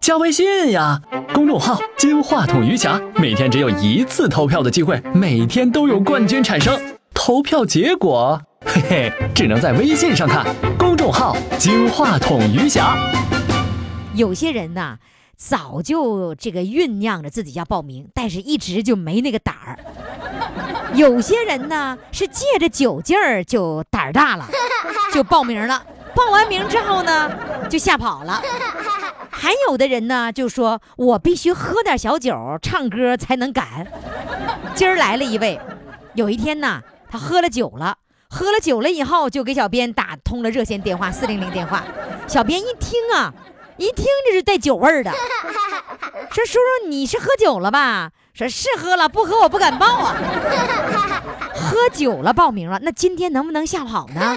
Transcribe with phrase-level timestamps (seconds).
[0.00, 0.98] 加微信呀，
[1.34, 6.80] 公众号“金话筒余霞”，每天只有一次投票的机会，每天都有冠军产生。
[7.12, 10.46] 投票结果，嘿嘿，只能在微信上看。
[10.78, 12.96] 公众号“金话筒余霞”。
[14.16, 14.96] 有些人呐，
[15.36, 19.78] 早就这个酝酿着自己要报名，但是一直就没那个胆儿。
[20.94, 24.48] 有些人呢，是借着酒劲儿就胆儿大了，
[25.12, 25.82] 就报名了。
[26.12, 27.30] 报完名之后呢，
[27.68, 28.42] 就吓跑了。
[29.40, 33.86] 还有的人呢，就说我必须喝点小酒，唱歌才能赶。
[34.76, 35.58] 今儿来了一位，
[36.12, 37.96] 有一天呢，他喝了酒了，
[38.28, 41.82] 喝了酒了以后，就给小编打通了热线电话四零零电话。
[42.26, 43.32] 小编一听啊，
[43.78, 45.10] 一听这是带酒味儿的，
[46.30, 48.10] 说叔叔你是喝酒了吧？
[48.34, 50.16] 说是喝了，不喝我不敢报啊。
[51.56, 54.36] 喝酒了报名了，那今天能不能吓跑呢？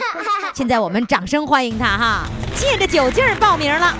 [0.55, 2.23] 现在我们掌声欢迎他哈，
[2.55, 3.93] 借着酒劲儿报名了。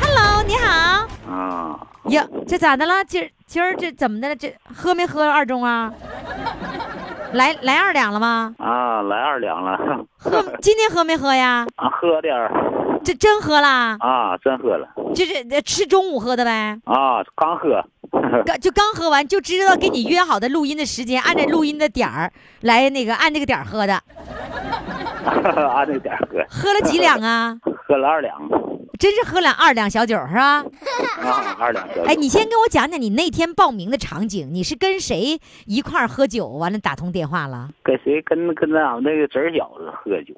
[0.00, 1.06] Hello，你好。
[1.30, 3.04] 啊，呀，这咋的了？
[3.04, 4.36] 今儿今儿这怎么的了？
[4.36, 5.92] 这喝没喝二中啊？
[7.32, 8.54] 来来二两了吗？
[8.58, 9.76] 啊，来二两了，
[10.18, 11.66] 喝今天喝没喝呀？
[11.76, 12.50] 啊，喝点儿，
[13.04, 13.96] 这真喝啦？
[14.00, 16.78] 啊，真喝了，就是呃吃中午喝的呗？
[16.84, 17.84] 啊，刚喝，
[18.44, 24.00] 刚 就刚喝完，就知道给你约好的录音的时间，按照录音的点儿来那个按那个点儿喝的。
[25.26, 27.56] 按那点儿喝，喝了几两啊？
[27.86, 28.38] 喝了二两，
[28.98, 30.64] 真是喝两二两小酒是吧？
[31.22, 32.02] 啊， 二两小酒。
[32.04, 37.68] 哎，你先给我讲讲你那天报名的场景，你是跟谁一块儿喝酒，完了打通电话了？
[37.82, 40.34] 跟谁跟跟咱们那个侄儿小子喝酒，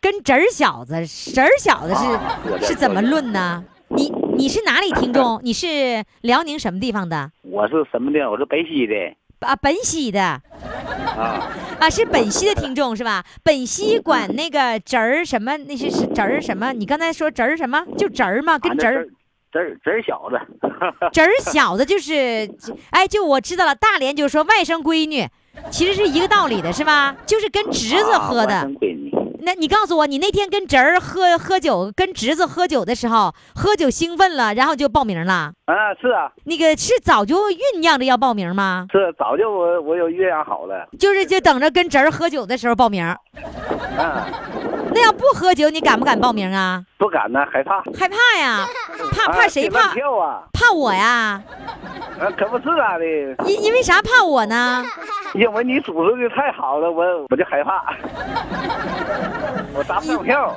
[0.00, 3.64] 跟侄儿小子，侄儿小子是、啊是怎么论呢？
[3.88, 5.38] 你你是哪里听众？
[5.42, 7.30] 你是辽宁什么地方的？
[7.42, 8.30] 我是什么的？
[8.30, 8.94] 我是北西的，
[9.42, 13.24] 啊，本溪的啊，啊，是本溪的听众是吧？
[13.42, 15.56] 本溪管那个侄儿什么？
[15.58, 16.72] 那是是侄儿什么？
[16.72, 17.84] 你刚才说侄儿什么？
[17.96, 18.58] 就侄儿吗？
[18.58, 19.08] 跟侄儿
[19.52, 20.40] 侄儿侄儿小子，
[21.12, 22.48] 侄儿小子 就是，
[22.90, 25.28] 哎，就我知道了，大连就是说外甥闺女，
[25.70, 27.14] 其实是一个道理的是吧？
[27.26, 28.54] 就是跟侄子喝的。
[28.54, 35.52] 啊外甥闺女，那你告诉我，你那天跟侄儿喝喝酒，跟侄子喝酒的时候，喝酒兴奋了，然后就报名了。
[35.72, 38.86] 啊，是啊，那个是早就酝酿着要报名吗？
[38.92, 43.02] 是早就我我有酝酿好了，就是就等着跟侄儿喝酒的时候报名。
[43.02, 44.26] 啊，
[44.92, 46.82] 那要不喝酒，你敢不敢报名啊？
[46.98, 48.66] 不敢呢，害怕，害怕呀？
[49.12, 49.94] 怕啊怕谁怕？
[49.94, 51.42] 跳啊，怕我呀？
[52.20, 53.04] 啊，可不是咋的，
[53.46, 54.84] 因因为啥怕我呢？
[55.34, 57.94] 因为你组织的太好了，我我就害怕，
[59.74, 60.54] 我打不上票。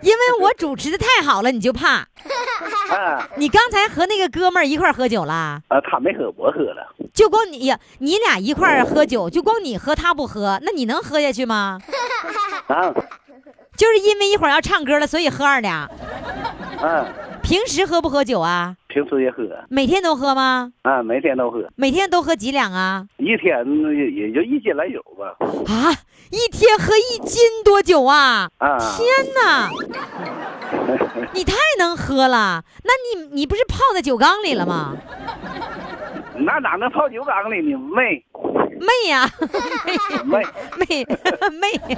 [0.00, 2.06] 因为我主持的太好了，你就怕。
[2.90, 5.60] 啊你刚才和那个哥们儿一块儿喝酒啦？
[5.68, 6.94] 啊，他没喝，我喝了。
[7.14, 11.78] 就光你呀，你俩一块儿喝酒，就光你喝他不喝，那你能喝下去吗？
[12.68, 12.92] 啊，
[13.76, 15.88] 就是因为一会儿要唱歌了，所以喝二两。
[16.80, 17.04] 嗯，
[17.42, 18.76] 平时喝不喝酒啊？
[18.88, 20.72] 平时也喝，每天都喝吗？
[20.82, 23.06] 啊，每天都喝，每天都喝几两啊？
[23.18, 23.64] 一天
[23.96, 25.36] 也也就一斤来酒吧。
[25.72, 25.90] 啊，
[26.30, 28.50] 一天喝一斤多酒啊！
[28.58, 29.70] 啊，天哪，
[31.32, 32.62] 你太能喝了！
[32.84, 34.94] 那你你不是泡在酒缸里了吗？
[36.40, 37.76] 那哪能泡酒缸里呢？
[37.78, 38.24] 妹
[38.78, 39.28] 妹呀、
[40.24, 40.46] 妹，
[40.78, 41.04] 妹
[41.58, 41.96] 妹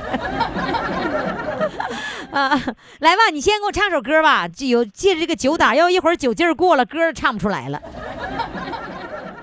[2.32, 2.58] 啊！
[3.00, 7.82] 来吧，你先给我唱首歌吧，有借着这个酒胆，要一会儿酒劲儿过了，歌唱不出来了。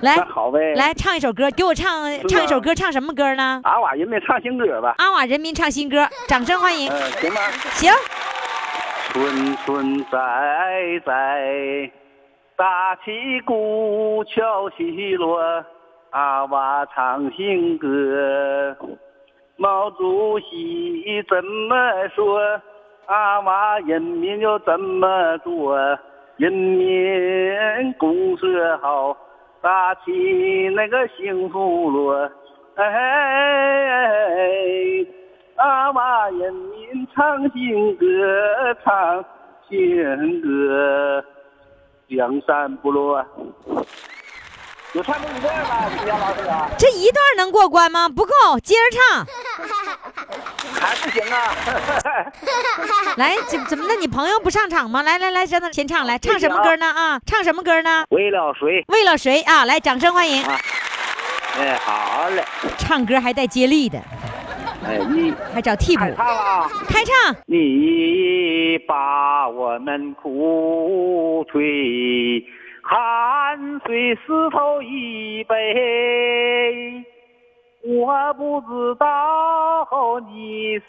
[0.02, 0.76] 来好呗。
[0.76, 1.88] 来，唱一首歌，给我唱
[2.28, 3.62] 唱一首歌，唱什么歌呢？
[3.64, 4.94] 阿瓦人民唱新歌吧。
[5.00, 6.90] 阿瓦人民唱新歌，掌声欢迎。
[6.92, 7.42] 嗯，行吗。
[7.74, 7.92] 行，
[9.12, 10.20] 村村寨
[11.06, 11.92] 寨，
[12.56, 15.40] 大旗鼓敲起锣，
[16.12, 18.76] 阿瓦唱新歌，
[19.56, 21.76] 毛主席怎么
[22.16, 22.40] 说？
[23.08, 25.76] 阿瓦人民就怎么做？
[26.36, 29.18] 人民公社好，
[29.62, 32.30] 打起那个幸福锣。
[32.76, 32.86] 哎，
[35.56, 38.06] 阿妈人民唱新歌，
[38.84, 39.26] 唱
[39.68, 41.24] 新歌，
[42.10, 43.26] 江山不落。
[44.94, 45.90] 有唱这一段吗？
[45.98, 48.08] 金阳老师啊，这一段能过关吗？
[48.10, 48.32] 不够，
[48.64, 49.26] 接着唱。
[50.80, 51.54] 还不行啊！
[53.18, 53.96] 来，怎怎么的？
[53.96, 55.02] 你朋友不上场吗？
[55.04, 56.86] 来来来，让他先唱，来唱什么歌呢？
[56.88, 58.06] 啊，唱什么歌呢？
[58.10, 58.86] 为了谁？
[58.88, 59.66] 为了谁啊？
[59.66, 60.44] 来，掌声欢迎！
[61.60, 62.44] 哎，好嘞！
[62.78, 64.00] 唱歌还带接力的，
[64.86, 66.14] 哎，你还找替补开。
[66.16, 66.70] 唱啊！
[66.88, 72.44] 开唱，你把我们苦吹，
[72.90, 77.04] 汗水湿透衣背。
[77.84, 79.86] 我不知道
[80.32, 80.86] 你是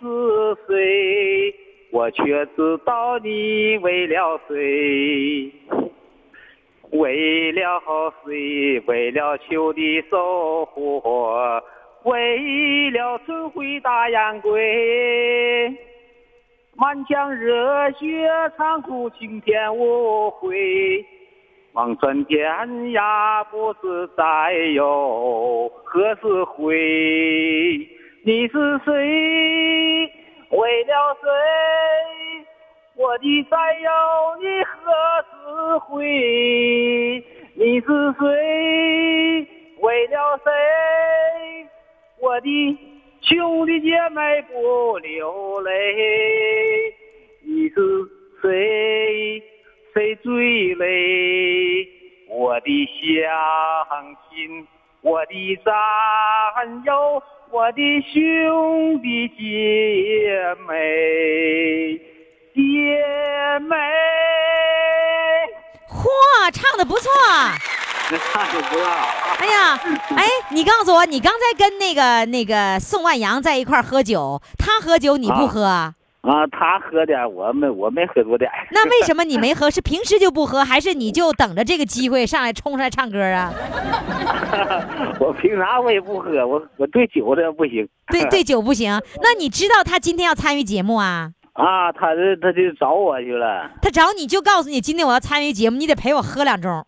[0.69, 1.53] 谁，
[1.91, 5.53] 我却知道你为了谁。
[6.93, 7.83] 为了
[8.25, 8.81] 谁？
[8.87, 11.61] 为了秋的收获，
[12.05, 15.77] 为了春回大雁归。
[16.77, 21.05] 满腔热血唱出青天无悔，
[21.73, 22.51] 望穿天
[22.93, 26.75] 涯不是再有何时回？
[28.25, 30.13] 你是谁？
[30.51, 31.29] 为了谁？
[32.97, 33.91] 我的战友
[34.41, 34.73] 你何
[35.23, 37.25] 时回？
[37.55, 37.87] 你是
[38.19, 39.47] 谁？
[39.81, 40.51] 为了谁？
[42.21, 42.79] 我的
[43.21, 45.71] 兄弟姐妹不流泪。
[47.45, 47.77] 你是
[48.43, 49.43] 谁？
[49.99, 51.89] 谁最累？
[52.31, 54.65] 我的乡亲，
[55.01, 55.75] 我的战
[56.85, 61.99] 友，我的兄弟姐妹，
[62.55, 62.61] 姐
[63.67, 63.75] 妹。
[65.89, 66.07] 嚯，
[66.53, 67.11] 唱的不错。
[68.13, 68.87] 那唱的不要。
[69.41, 69.81] 哎呀，
[70.17, 75.95] 哎，你告诉我，你刚才跟那个那个宋万阳在一块儿喝酒，他喝酒你不喝啊？
[76.23, 78.51] 啊，他喝点，我没我没喝多点。
[78.73, 79.71] 那为什么你没喝？
[79.71, 83.53] 是平时就不喝，还是你就等着这个机会上来冲上来唱歌啊？
[85.21, 86.47] 我凭啥我也不喝？
[86.47, 87.89] 我我对酒的不行。
[88.11, 91.31] 对对酒不行，那你知道他今天要参与节目啊？
[91.53, 96.83] 啊，他这他就找我去了他找你就告诉你，今天我要参与节目，你得陪我喝两盅，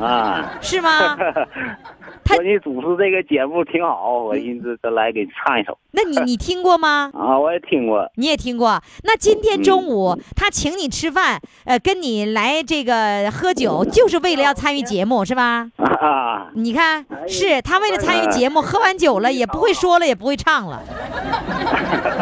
[0.00, 0.52] 啊。
[0.60, 1.16] 是吗？
[2.26, 7.10] 他说你主持这个节目挺好，我寻思再来给你唱一首那你你听过吗？
[7.16, 8.10] 啊，我也听过。
[8.16, 8.82] 你也听过。
[9.04, 15.70] 那今天中午他请你吃饭，呃，跟你来这个喝酒，就是为了要参与节目，是吧？
[15.76, 20.82] 啊，你看，是他为了参与节目，喝完酒了也不会说了，也不会唱了，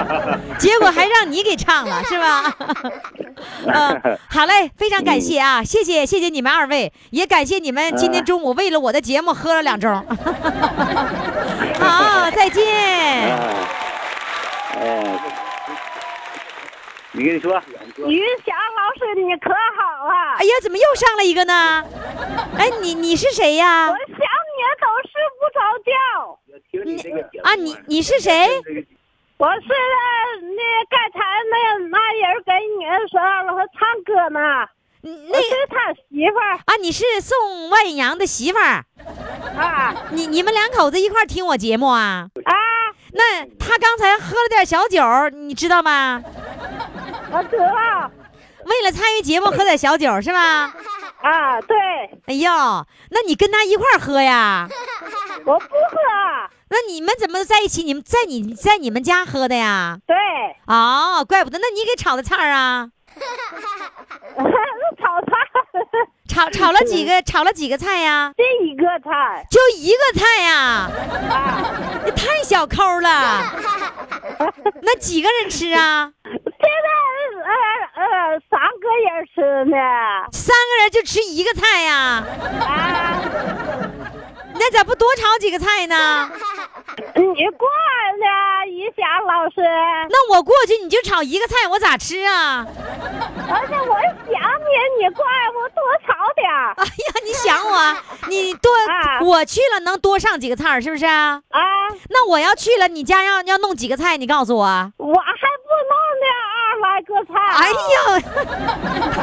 [0.65, 2.57] 结果还让你给唱了， 是吧？
[3.69, 10.03] 嗯，好嘞，非常感谢啊，谢谢谢谢你们二位，也感谢你们今天中午为了我的节目喝了两盅。
[11.79, 12.65] 好，再见。
[13.29, 13.69] 啊，
[14.81, 15.21] 哎，
[17.13, 17.53] 你跟你说，
[18.09, 20.35] 于霞老师，你可好啊？
[20.39, 21.85] 哎呀，怎么又上了一个呢？
[22.57, 23.93] 哎，你你是谁呀我？
[23.93, 25.93] 想你都睡不着觉。
[26.85, 26.89] 你
[27.43, 28.49] 啊，你你是谁？
[29.45, 29.69] 我是
[30.41, 31.21] 那刚才
[31.51, 31.55] 那
[31.91, 34.41] 那人给你说了唱歌呢，
[35.03, 38.87] 那我是他媳妇儿啊，你是宋万阳的媳妇儿，
[39.59, 42.29] 啊你你们两口子一块儿听我节目啊？
[42.47, 42.55] 啊！
[43.13, 46.23] 那他刚才喝了点小酒，你知道吗？
[47.31, 48.11] 我知道
[48.65, 50.73] 为了参与节目喝点小酒是吧？
[51.25, 51.77] 啊，对，
[52.27, 52.51] 哎呦，
[53.11, 54.69] 那你跟他一块儿喝呀？
[55.47, 55.97] 我不喝，
[56.69, 57.83] 那你们怎么在一起？
[57.83, 59.99] 你们在你在你们家喝的呀？
[60.07, 60.15] 对，
[60.67, 61.59] 哦，怪不得。
[61.59, 62.91] 那你给炒的菜儿啊？
[64.99, 65.33] 炒菜
[66.35, 67.23] 炒 炒了几个？
[67.23, 68.33] 炒了几个菜呀？
[68.37, 70.91] 这一个菜就一个菜呀？
[72.05, 73.43] 你， 太小抠了。
[74.83, 76.11] 那几个人吃啊？
[76.25, 76.89] 现在
[77.45, 77.53] 呃
[78.03, 79.77] 呃三个人吃呢
[80.33, 82.25] 三个人就吃一个菜呀？
[82.61, 83.21] 啊，
[84.55, 86.31] 那咋不多炒几个菜呢？
[87.17, 89.61] 你过来呢，于霞老师，
[90.11, 92.65] 那我过去你就炒一个菜，我咋吃啊？
[93.49, 97.97] 而且我想你，你过来我多炒点儿哎呀，你想我，
[98.29, 101.41] 你多 啊我去了能多上几个菜儿是不是啊？
[101.51, 101.61] 啊，
[102.11, 104.17] 那我要去了，你家要要弄几个菜？
[104.17, 104.93] 你告诉我。
[104.99, 105.15] 我
[106.85, 107.97] 来割菜，哎呀，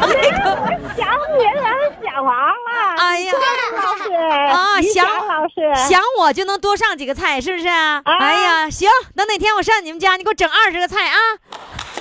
[0.01, 0.65] 我
[0.97, 0.99] 想
[1.37, 1.61] 你了，
[2.01, 2.69] 想想房了。
[2.97, 3.33] 哎呀
[3.75, 5.55] 老师啊想老师，
[5.87, 11.17] 想我就能多上几个菜，是不是哎呀，行，等哪天我上你们家，你给我整二十个菜啊！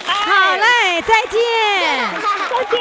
[0.06, 1.40] 好嘞，再见。
[2.50, 2.80] 再见。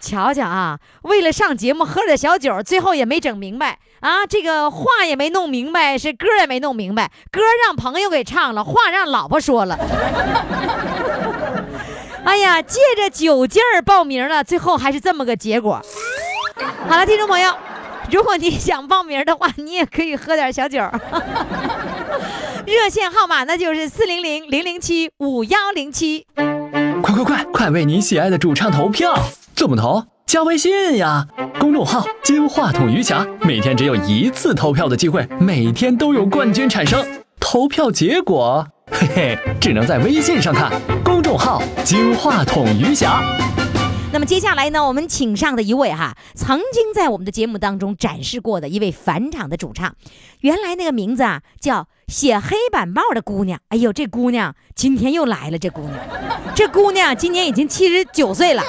[0.00, 9.78] 瞧瞧啊，为了上节目喝了点小酒，最后也没整明白啊，这个话也没弄明白，是歌也没弄明白，歌让朋友给唱了，话让老婆说了。
[12.24, 15.80] 哎呀，借着酒劲儿报名了，最后还是这么个结果。
[16.88, 17.54] 好了，听众朋友，
[18.10, 20.78] 如果你想报名的话，你也可以喝点小酒。
[22.66, 26.26] 热线号码那就是四零零零零七五幺零七。
[27.02, 29.14] 快快快，快为你喜爱的主唱投票！
[29.56, 30.04] 怎么投？
[30.30, 31.26] 加微信呀，
[31.58, 37.04] 公众号“金话筒余霞”，每天只有一次投票的机会，每天都有冠军产生。
[37.40, 40.70] 投票结果，嘿嘿，只能在微信上看。
[41.02, 43.20] 公众号“金话筒余霞”。
[44.14, 49.96] 那么接下来呢，我们请上的一位哈，曾经在我们的节目当中展示过的一位返场的主唱，
[50.42, 53.58] 原来那个名字啊叫写黑板报的姑娘。
[53.70, 55.94] 哎呦，这姑娘今天又来了，这姑娘，
[56.54, 58.62] 这姑娘今年已经七十九岁了。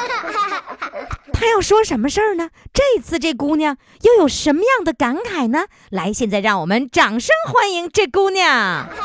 [1.34, 2.50] 她要说什么事儿呢？
[2.74, 5.66] 这次这姑娘又有什么样的感慨呢？
[5.90, 8.88] 来，现在让我们掌声欢迎这姑娘。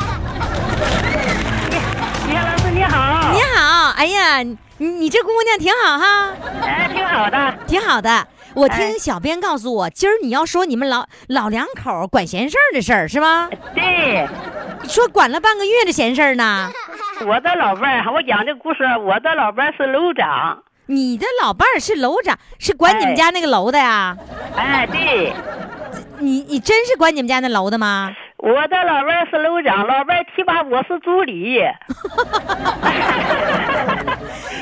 [2.29, 6.33] 李老师你好，你好，哎呀，你你这姑娘挺好哈。
[6.63, 7.55] 哎，挺好的。
[7.67, 8.27] 挺好的。
[8.55, 13.51] 我哎听小编告诉我，今儿你要说你们老老两口管闲事儿的事儿是吗？
[13.75, 14.27] 对，
[14.89, 16.71] 说管了半个月的闲事儿呢。
[17.27, 20.63] 我的老伴儿，我讲这故事，我的老伴儿是楼长。
[20.87, 24.17] 你的老伴儿是楼长，是管你们家那个楼的呀？
[24.55, 25.33] 哎，对，
[26.21, 28.11] 你你真是管你们家那楼的吗？
[28.39, 31.59] 我的老伴儿是楼长，老伴儿提拔我是助理。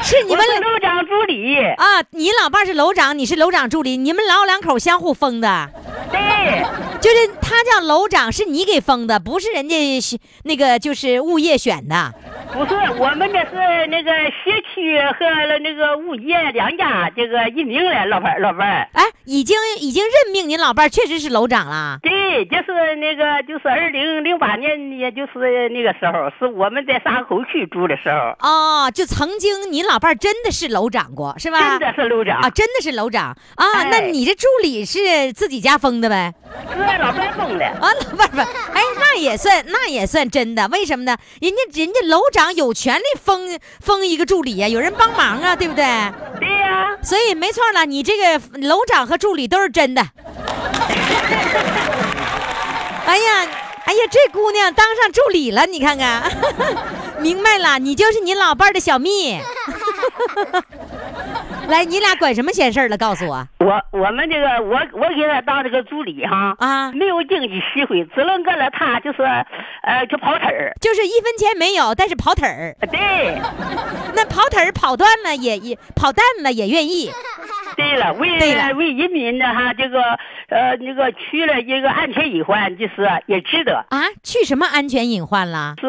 [0.03, 1.57] 是你们是楼长助理。
[1.59, 1.85] 啊？
[2.11, 5.69] 你老伴儿是楼长，你是楼长助理，你们老两口相互封的，
[6.13, 6.63] 对，
[7.01, 12.13] 就是他叫楼长，是你给封的，不是人家是那个就是物业选的。
[12.53, 18.89] 不是，我们这是那个社区和那个物业两家这个任命了老伴儿老伴儿。
[18.93, 21.99] 哎，已经已经任命您老伴儿确实是楼长了。
[22.03, 31.59] 对，就是那个，就是二零零八年，也就是那个时候，是我们在沙口区住的时候，哦，就曾经你老伴儿真的是楼长过，是吧？
[31.59, 32.41] 真的是楼长。
[32.41, 33.67] 啊，真的是楼长啊！
[33.75, 36.33] 哎那你这助理是自己家封的呗？
[36.73, 37.67] 是老伴封的。
[37.67, 38.39] 啊，老伴儿不，
[38.73, 40.69] 哎，那也算，那也算真的。
[40.69, 41.17] 为什么呢？
[41.41, 45.85] 人家人家楼长有权利封封一个助理呀、有人帮忙啊，对不对？
[46.39, 50.03] 对呀、所以没错了，你这个楼长和助理都是真的。
[53.07, 53.47] 哎呀，
[53.87, 56.23] 哎呀，这姑娘当上助理了，你看看，
[57.21, 59.39] 明白了，你就是你老伴儿的小蜜。
[61.69, 62.97] 来，你俩管什么闲事儿了？
[62.99, 66.93] 告诉我我我们这个我我给他当这个助理哈，啊！
[66.93, 69.23] 没有经济实惠，只能跟了他就是
[69.83, 70.75] 呃去跑腿儿。
[70.81, 73.39] 就是一分钱没有，但是跑腿儿，对，
[74.15, 77.11] 那跑腿儿跑断了也也跑淡了也愿意。
[77.77, 80.01] 对了，为了为人民的哈这个
[80.49, 83.85] 呃那个去了一个安全隐患，就是也值得。
[83.91, 85.75] 啊，去什么安全隐患了？
[85.81, 85.87] 是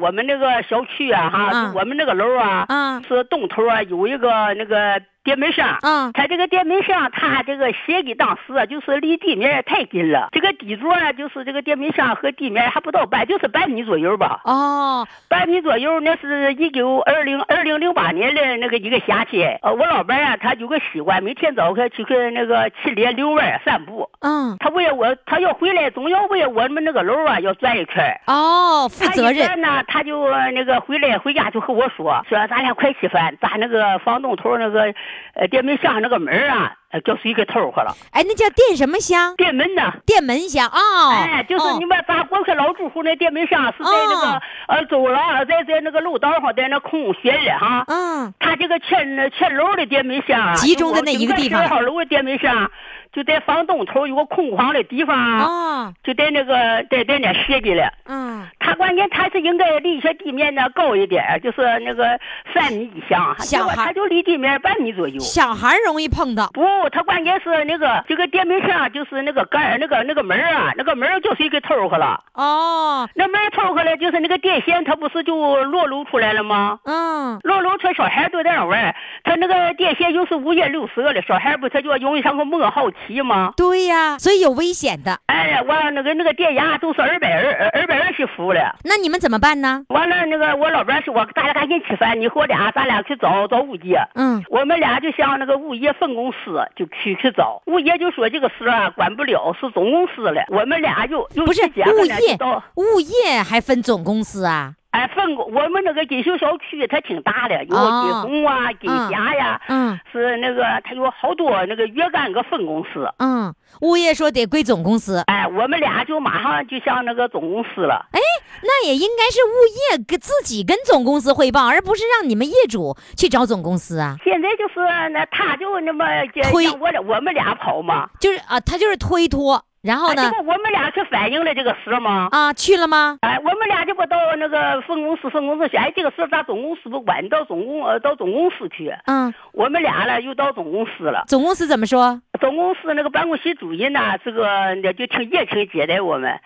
[0.00, 5.78] 我们那个小区啊哈，啊我们那个楼啊，啊是东头啊有一个那个电门上。
[5.82, 10.28] 啊它这个电门上，他这个斜的当时啊，就是离地面太近了。
[10.32, 14.40] 这个底座呢，就是这个电门上和地面还不到半，就是半米左右吧。
[14.44, 19.58] 哦，半米左右，那是一九二零二零零八年的那个一个夏天。
[19.62, 24.08] 呃，我老伴儿啊，他有个习惯，每天早上去去那个去里遛弯儿散步。
[24.20, 28.20] 嗯，他为了我，他要回来，总要为我们那个楼啊要转一圈。
[28.26, 34.92] 哦，负他责任一转呢，他就呃那个回来回家就和我说，说咱俩快吃饭，咱那个房东头那个
[35.34, 37.94] 呃电门上那个门儿啊，呃叫谁给偷去了？
[38.12, 39.34] 哎，那叫电什么箱？
[39.36, 39.92] 电门呢？
[40.04, 47.84] 电门箱哦，哎，就是哦你们咱过去老住户那电门箱是在那个、哦呃走廊，在在那个楼道上，在那空闲的哈。
[47.88, 52.70] 嗯，他这个前前楼的电门上啊，集中在那一个地方楼的电门上，
[53.12, 57.92] 就在房东头有个空旷的地方就在那个在在那设计了。
[58.06, 62.18] 嗯，他关键他是应该离下地面呢高一点，就是那个
[62.52, 65.18] 三米以上，小孩他就离地面半米左右。
[65.20, 66.48] 小孩容易碰到。
[66.52, 72.22] 不，他关键是那个这个电冰箱就是那个盖那个那个门儿啊，那个门儿就谁给偷去了。
[72.34, 76.78] 哦，那门儿偷去了，就是那个电线，它不是就裸露出来了吗？
[76.84, 78.94] 嗯，裸露出来，小孩儿都在那玩儿。
[79.24, 83.52] 他那个电线又是五颜六色的，小孩不他就容易上个摸好奇吗？
[83.56, 85.18] 对呀，所以有危险的。
[85.26, 88.76] 哎呀，完了那个那个电压都是二百二二百二十伏了。
[88.84, 89.84] 那你们怎么办呢？
[89.88, 93.98] 完了，那个我老伴儿说，我咱俩赶紧吃饭，你和我俩咱俩去找找物业。
[94.14, 100.44] 嗯，我们俩就向那个物业分公司就去去找，物业就说这个事啊管不了，是总公司了。
[100.48, 102.38] 我们俩又又不是物业
[102.76, 104.74] 物业还分总公司啊？
[104.98, 113.08] 哎分公，我们那个锦绣小区它挺大的，有哦锦宏啊、锦霞呀，嗯是那个它有好多那个若干个分公司。
[113.18, 118.06] 嗯，物业说得归总公司，哎，我们俩就马上就向那个总公司了。
[118.10, 118.18] 哎
[118.60, 124.16] 那也应该是物业跟自己跟总公司汇报，而不是让你们业主去找总公司啊。
[124.24, 126.04] 现在就是那他就那么
[126.50, 128.08] 推我俩我们俩跑嘛。
[128.18, 132.28] 就是啊，他就是推脱，然后哎呢这，不我们俩去反映了这个事吗？
[132.30, 133.16] 啊，去了吗？
[133.22, 138.94] 哎，我们俩这不到那个分公司，分公司去，哎，这个事咱总公司不管，到总公呃到总公司去。
[139.06, 142.20] 嗯，我们俩呢又到总公司了，总公司怎么说？
[142.38, 146.38] 总公司那个办公室主任呢，这个那就挺热情接待我们。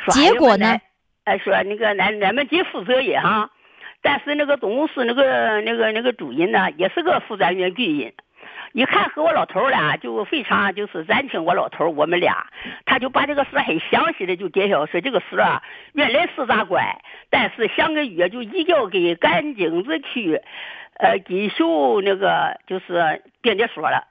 [0.00, 0.76] 说结果呢？
[1.24, 3.48] 哎说那个咱咱们尽负责任哈，
[4.02, 8.12] 但是那个总公司那个那个那个主任呢，也是个负责任军人。
[8.74, 12.48] 一看和我老头儿俩就非常就是认清我老头儿，我们俩
[12.84, 15.62] 他就把这个事很详细的就介绍说这个事啊
[15.92, 16.84] 原来是咋管，
[17.30, 20.42] 但是下个月就移交给甘井子区，
[20.98, 24.08] 呃锦绣那个就是变电所了，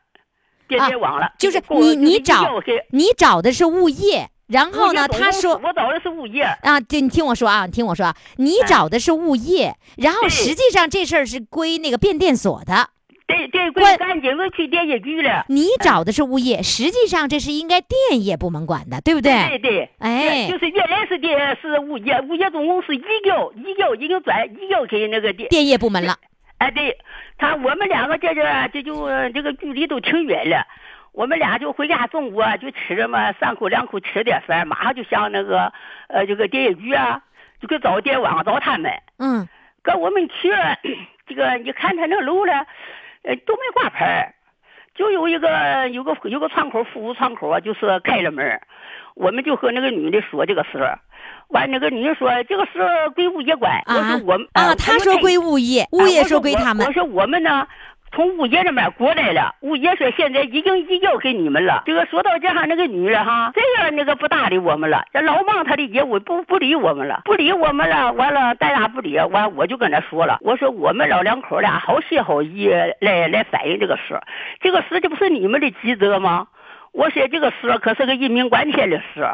[0.66, 6.44] 变电网了，啊就是你你找你找的是物业，然后呢，他说我找的是物业。
[6.62, 12.92] 啊，对你听我说啊，你听我说啊，你哎找的是物业，然后实际上这事儿是归那个变电所的，
[13.26, 15.46] 对对，关归甘井子区电业局了。
[15.48, 19.60] 你找的是物业，实际上这是应该电业部门管的，对不对对？
[19.60, 25.50] 对，哎就是原来是电是物业，物业总公司移交移交已经转移交给那个电。
[25.50, 26.18] 电业部门了，
[26.58, 26.98] 哎，对，
[27.38, 30.66] 他我们两个这这这就呃这个距离都挺远了。
[31.14, 35.72] 我们俩就回家中午啊，就吃着嘛，三口两口吃点饭，马上就向那个
[36.08, 37.22] 呃这个电业局啊，
[37.62, 38.92] 就给找电网找他们。
[39.18, 39.48] 嗯，
[39.84, 40.76] 搁我们去了，
[41.28, 42.66] 这个你看他那楼了，
[43.24, 44.34] 呃，都没挂牌儿
[44.96, 48.62] 就有一个有个有个窗口，服务窗口啊，就是开了门儿
[49.16, 51.00] 我们就和那个女的说这个事儿，
[51.50, 57.68] 完那个女的说这个事儿归物业管，我啊说我们啊，他说归物业，物业说归他们我，说我们呢。
[58.14, 61.82] 从物业那边过来了，物业说现在已经移交给你们了。
[61.86, 68.14] 这个说到这哈，那个女的哈，这样那个不搭理我们了，这老忙他的业务不不理我们了，不理我们了。
[68.14, 74.22] 完了，大家不理，完我就跟他说了，我说我们老两口俩好心好意来来反映这个事，
[74.62, 76.48] 这个事这不是你们的职责吗？
[76.94, 79.28] 我说这个事可是个人命关天的事，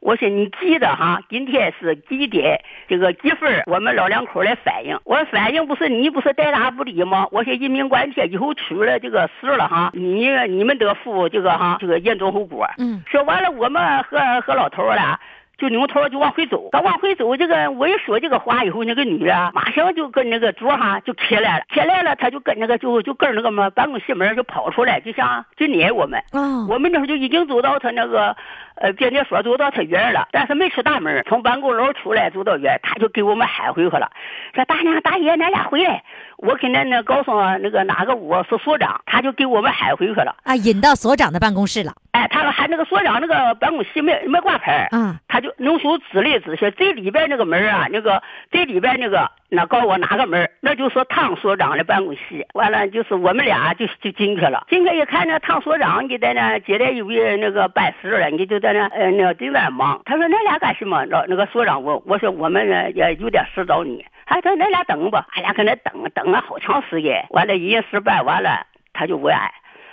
[0.00, 4.98] 我说你记得哈，今天是几点，这个几分，我们老两口来反映。
[5.04, 7.26] 我说反映不是你不是带答不理吗？
[7.32, 12.68] 我说人命关天，以后出了这个事了哈，你你们得负这个哈这个严重后果。
[12.76, 15.18] 嗯，说完了，我们和和老头儿俩。
[15.58, 26.22] 就扭头就往回走，他往回走，这个我一说这个话以后，那个女的马上就跟那个桌上就起来了，起来了，她就跟那个就就跟那个嘛办公室门就跑出来，就想就撵我们。
[26.32, 28.36] 哦，我们那时候就已经走到他那个
[28.76, 34.10] 呃变电所，走到他院了，但是没出大门，从办公楼出来走到院，他就给我们喊回去了，
[34.54, 36.02] 说大娘大爷，咱俩回来。
[36.38, 40.36] 我给那那告诉那个哪个屋是所长，他就给我们喊回去了。
[40.42, 52.46] 啊，引到所长的办公室了，哎，他说喊那个所长那个办公室没没挂牌，嗯，他就用手指了一指，说这里边那个门啊，那个这里边那个那告诉我哪个门，那就是汤所长的办公室。
[52.54, 60.00] 完了就是我们俩就就进去了，进去一看那汤所长你在那接待一位那个办事了，你就在那呃那正在忙。
[60.04, 61.04] 他说恁俩干什么？
[61.06, 64.04] 那那个所长问，我说我们呢也有点事找你。
[64.26, 67.24] 他说恁俩等吧，俺俩搁那等等了好长时间。
[67.30, 69.50] 完了，一件事办完了，他就问俺。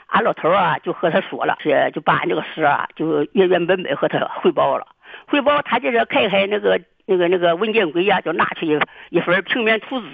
[0.08, 4.88] 俺老头啊，就和他说了，是就把俺这个事啊，就原原本本和他汇报了。
[5.28, 10.08] 汇报他就是开开那个那个那个文件柜呀、就拿出一一份平面图纸，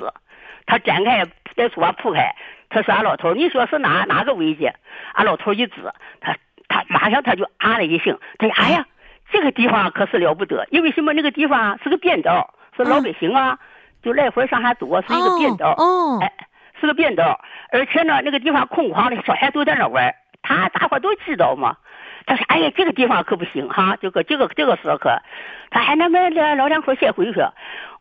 [0.65, 1.25] 他展开
[1.55, 2.35] 在书上铺开，
[2.69, 4.73] 他说俺老头儿，你说是哪哪个位置？
[5.13, 5.75] 俺老头儿一指，
[6.19, 6.35] 他
[6.67, 8.85] 他马上他就啊了一声，他说哎呀，
[9.31, 11.13] 这个地方可是了不得，因为什么？
[11.13, 13.59] 那个地方是个便道，是老百姓啊，
[14.01, 15.73] 就来回上下走啊，是一个便道。
[15.77, 16.31] 哦，哎，
[16.79, 17.39] 是个便道，
[17.71, 21.75] 而且呢，那个地方空旷的，小孩都在那玩儿他大伙都知道嘛。
[22.25, 25.21] 他说：“哎呀，这个地方可不行哈，这个这个这个时候可，
[25.71, 27.39] 他还那么老老两口先回去，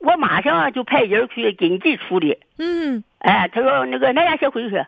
[0.01, 2.39] 我马上就派人去紧急处理。
[2.59, 4.85] 嗯，哎，他说那个那俩先回去，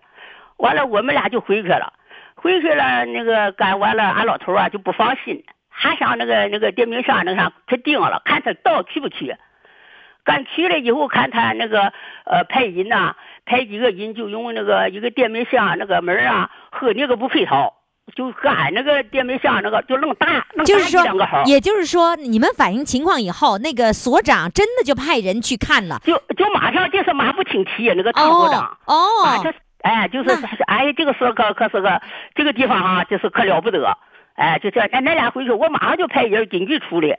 [0.59, 1.93] 完了我们俩就回去了。
[2.35, 9.37] 回去了，那个干完了，俺老头啊就不放心，还上那个那个电冰箱那啥去定了，看他到去不去。
[10.23, 11.93] 干去了以后，看他那个
[12.25, 13.17] 呃派人呐、
[13.47, 17.75] 派几个人就用那个一个电冰箱那个门啊和那个不配套，
[18.15, 26.01] 就和俺那个电冰箱那个就愣大，愣大就是两个号说，，也就是说，你们反映情况以后，那个所长真的就派人去看了。
[26.05, 28.77] 就就马上就是马不停蹄，那个唐所长。
[28.87, 30.31] 哦啊，这哎，就是
[30.67, 32.03] 哎，这个是可可是个
[32.35, 33.97] 这个地方哈、就是可了不得，
[34.35, 37.15] 哎，就这，哎，那俩回去，我马上就派人进去处理。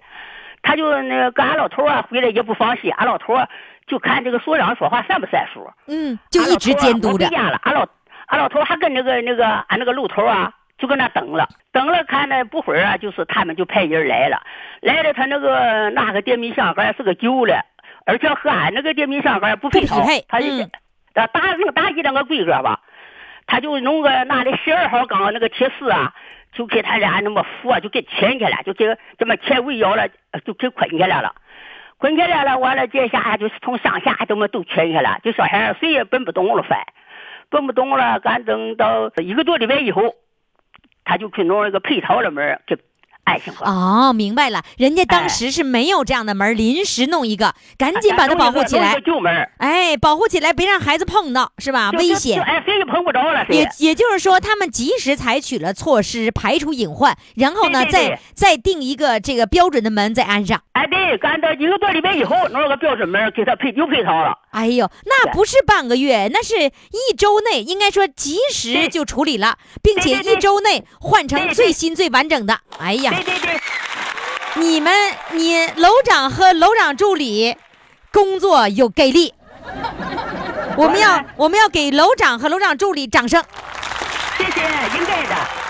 [0.63, 3.47] 他就那个跟俺老头啊回来也不放心，俺老头啊
[3.87, 7.27] 就看这个所长说话算不算数，嗯，就一直监督着
[7.63, 7.87] 俺老
[8.27, 14.41] 俺老头还跟那个那个俺那个路头啊，就搁那等了，等了看呢不会儿啊，就是他们就派人来了，
[14.81, 17.63] 来了他那个那个电冰箱盖是个旧的，
[18.05, 20.69] 而且和俺那个电冰箱盖不配套配，他就嗯。
[21.13, 22.79] 啊大那大一两个规格吧，
[23.45, 26.13] 他就弄个拿的十二号钢那个铁丝啊，
[26.53, 31.35] 就给他俩那么扶啊，就给牵起来，就给这么牵围腰了，呃就给捆起来了。
[31.97, 36.79] 捆起来了，完了这下就是从上下这么都圈起来，就小孩谁也奔不动了，翻，
[37.49, 38.19] 奔不动了。
[38.21, 40.15] 赶等到一个多礼拜以后，
[41.05, 42.77] 他就去弄了个配套的门儿给。
[43.63, 48.99] 哦，明白了，人家当哎时是没有这样的门儿，临时弄一个，赶紧把它保护起来。
[49.05, 51.91] 旧门儿，哎，保护起来，别让孩子碰到，是吧？
[51.91, 52.41] 危险。
[52.41, 60.61] 哎，谁也碰不着了，也也就是说，他们及时采取了措施，排除隐患，然后呢，对对对再再定一个这个标准的门，再安上。
[60.73, 64.37] 哎，对，干到一个多礼拜以后，弄了个标准门儿给他配又配套了。
[64.51, 72.59] 哎呦，那不是半个月，那是一周内，应该说及时就处理了，并且一周内换成最新最完整的。
[72.77, 73.61] 哎呀，对对对，
[74.55, 74.93] 你们
[75.31, 77.55] 你楼长和楼长助理
[78.11, 79.33] 工作有给力，
[80.75, 83.41] 我们要我们要给楼长和楼长助理掌声。
[84.37, 84.61] 谢谢，
[84.97, 85.60] 应该的。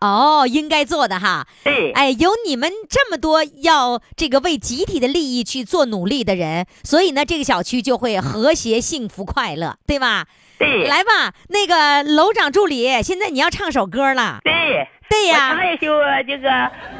[0.00, 1.46] 哦，应该做的哈。
[1.64, 10.26] 对，哎，有你们这么多要这个为集体的利益去做努力的人，所以呢，这个小区就会和谐、幸福、快乐，对吧？
[10.58, 14.40] 对，来吧，那个楼长助理，现在你要唱首歌了。
[14.44, 14.88] 对。
[15.10, 15.86] 对呀我唱一首
[16.26, 16.50] 这个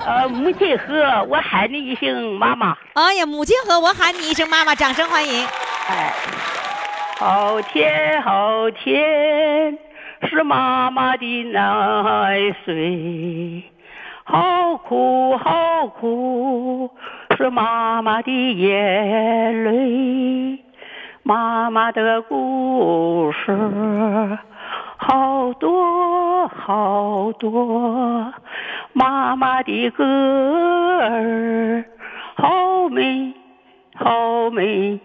[0.07, 2.75] 呃母亲河，我喊你一声妈妈。
[2.95, 5.47] 哎呀，母亲河，我喊你一声妈妈，掌声欢迎。
[5.89, 6.15] 哎，
[7.19, 9.77] 好甜好甜，
[10.23, 13.63] 是妈妈的奶水；
[14.25, 16.91] 好苦好苦，
[17.37, 20.59] 是妈妈的眼泪。
[21.23, 24.39] 妈妈的故事
[24.97, 28.33] 好多好多，
[28.93, 31.85] 妈妈的歌儿
[32.35, 33.33] 好美
[33.95, 34.99] 好美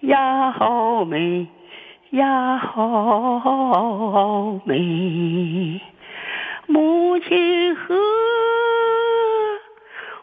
[0.00, 1.46] 呀，好美
[2.14, 5.80] 呀，好美。
[6.68, 7.96] 母亲河，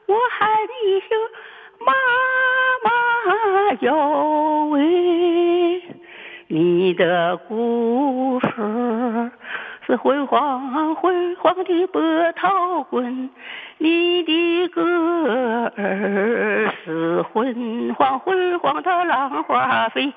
[0.06, 0.50] 我喊
[0.86, 1.10] 一声
[1.86, 1.92] 妈
[2.86, 2.90] 妈
[3.82, 5.84] 哟喂，
[6.48, 8.48] 你的故事
[9.86, 12.02] 是辉煌辉煌的波
[12.38, 13.30] 涛滚，
[13.80, 14.82] 你的歌
[15.76, 20.14] 儿是昏黄昏黄的浪花飞。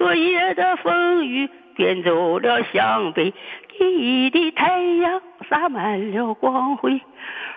[0.00, 3.34] 昨夜的风雨卷走了向北，
[3.68, 6.98] 第一的太阳洒满了光辉，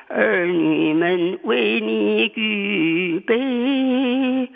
[0.09, 4.49] 儿女们为你举杯，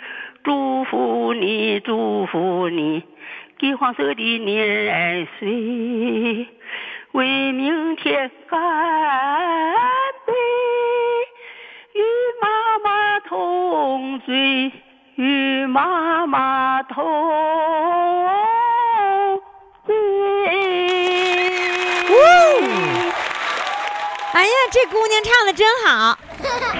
[0.43, 3.03] 祝福你，祝福你，
[3.57, 6.45] 金黄色的年岁，
[7.13, 8.59] 为明天干
[10.25, 10.33] 杯，
[11.93, 12.01] 与
[12.41, 14.73] 妈妈同醉。
[15.17, 17.03] 与妈妈同
[19.85, 19.95] 醉。
[24.33, 26.15] 哎呀，这姑娘唱的真好。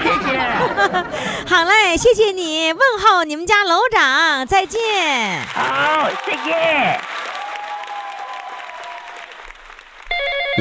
[0.00, 0.38] 谢谢。
[1.52, 5.40] 好嘞，谢谢你，问候你们家楼长，再见。
[5.52, 7.00] 好，谢谢。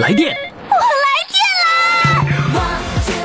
[0.01, 0.35] 来电！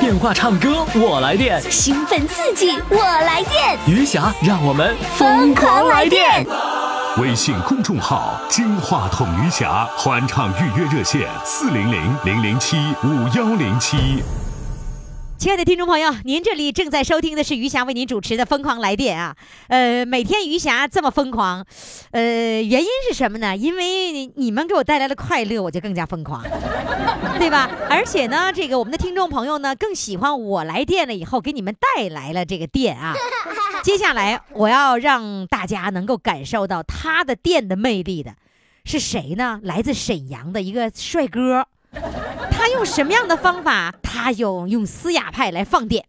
[0.03, 1.61] 电话唱歌，我来电。
[1.71, 6.45] 兴奋刺激，我来电，余霞，让我们疯狂来电！
[7.19, 14.21] 微信公众号“金话筒余霞”欢唱预约热线：四零零零零七五幺零七。
[15.43, 19.35] 亲爱的听众朋友，您这里正在收听的是余霞为您主持的《疯狂来电》啊。
[19.67, 21.65] 呃，每天余霞这么疯狂，
[22.11, 22.21] 呃，
[22.61, 23.53] 原因是什么呢？
[23.57, 26.41] 因为你们给我带来了快乐，我就更加疯狂，
[27.37, 27.69] 对吧？
[27.89, 33.13] 而且呢，这个我们的听众朋友呢，更喜欢我来电了以后给你们带来了这个电啊。
[33.83, 38.35] 接下来我要让大家能够感受到他的电的魅力的，
[38.85, 39.59] 是谁呢？
[39.61, 41.67] 来自沈阳的一个帅哥。
[42.63, 43.93] 他用什么样的方法？
[44.01, 46.05] 他用用嘶哑派来放电。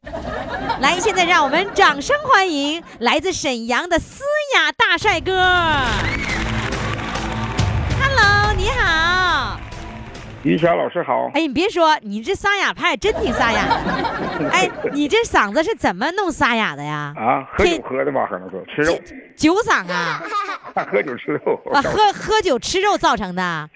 [0.78, 4.22] 来，现在让我们掌声欢迎来自沈阳的嘶
[4.54, 5.32] 哑大帅哥。
[8.00, 9.58] Hello，你好。
[10.44, 14.48] 于霞老师好，哎，你别说，你这沙哑派真挺沙哑的。
[14.52, 17.14] 哎，你这嗓子是怎么弄沙哑的呀？
[17.16, 18.94] 啊，喝酒喝的吧，可能说吃肉，
[19.34, 20.22] 酒嗓啊？
[20.90, 23.42] 喝酒吃肉啊，喝喝酒吃肉造成的。
[23.42, 23.70] 啊。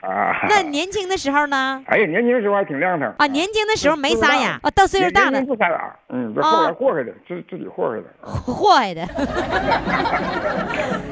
[0.48, 1.82] 那年轻的时候呢？
[1.86, 8.04] 哎呀，年轻的时候还挺亮堂啊，年轻的时候没沙哑啊，到岁数大了不沙哑，嗯，这后来祸害的，自自己祸害的。
[8.28, 9.08] 祸害的。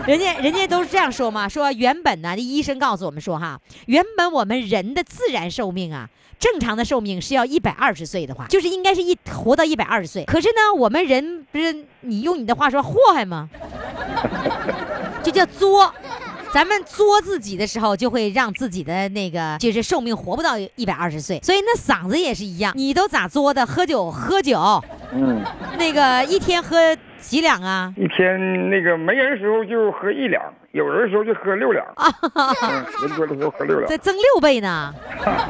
[0.06, 10.24] 人家人家都是这样说嘛，说原本呢，医生告诉我们说哈，原本我们人的自然寿命啊，正常的寿命是要一百二十岁的话，就是应该是一活到一百二十岁。
[10.24, 13.48] 可是呢，我们人不是你用你的话说祸害吗？
[15.22, 15.92] 就叫作。
[16.52, 21.38] 咱们作自己的时候，就会让自己的那个就是寿命活不到一百二十岁。
[21.42, 23.66] 所以那嗓子也是一样，你都咋作的？
[23.66, 24.82] 喝酒喝酒，
[25.12, 25.42] 嗯，
[25.76, 27.92] 那个一天喝几两啊？
[27.98, 30.42] 一天那个没人的时候就喝一两，
[30.76, 31.84] 有人的时候就喝六两。
[31.96, 33.88] 嗯，人多的时候喝六两。
[33.88, 34.92] 再增六倍呢？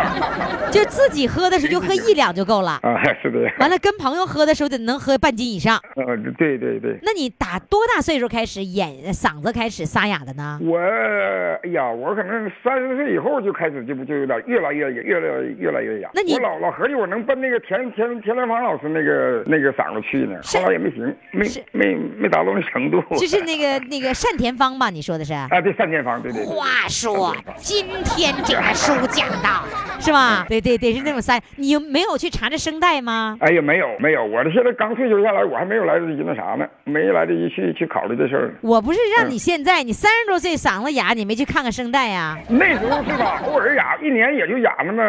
[0.71, 2.79] 就自己喝的时候就喝一两就够了。
[2.83, 3.41] 啊，是的。
[3.59, 5.81] 完了，跟朋友喝的时候得能喝半斤以上。
[5.97, 6.99] 嗯，对对对。
[7.03, 10.59] 那你打多大岁数开始演嗓子开始沙哑的呢？
[10.63, 16.11] 我哎呀，我可能三十岁以后就开始就不就有点越来越越来越来越哑。
[16.15, 23.03] 那你我老老合计我能奔那个田田田连芳老师那个那个嗓子去呢，后来也没行，没没没达到那程度。
[23.17, 24.91] 就是那个那个单田芳吧？
[24.91, 25.33] 你说的是？
[25.35, 26.55] 啊，对，三间房，对对对。
[26.55, 29.65] 话说今天这个书讲到，
[30.01, 30.45] 是吧？
[30.49, 31.41] 对对对，是那种三。
[31.57, 33.37] 你没有去查这声带吗？
[33.41, 38.55] 哎呀，没有没有，我这现在刚退休下来，我还没有来得及那啥呢，没来得及去去考虑这事儿。
[38.61, 42.37] 我不是让你现在，你三十多岁嗓子哑，你没去看看声带呀？
[42.49, 45.03] 那时候是吧， 偶尔哑，一年也就哑那么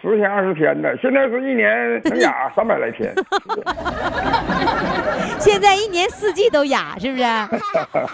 [0.00, 3.12] 十天二十天的，现在是一年能哑三百来天。
[5.38, 7.24] 现在一年四季都哑，是不是？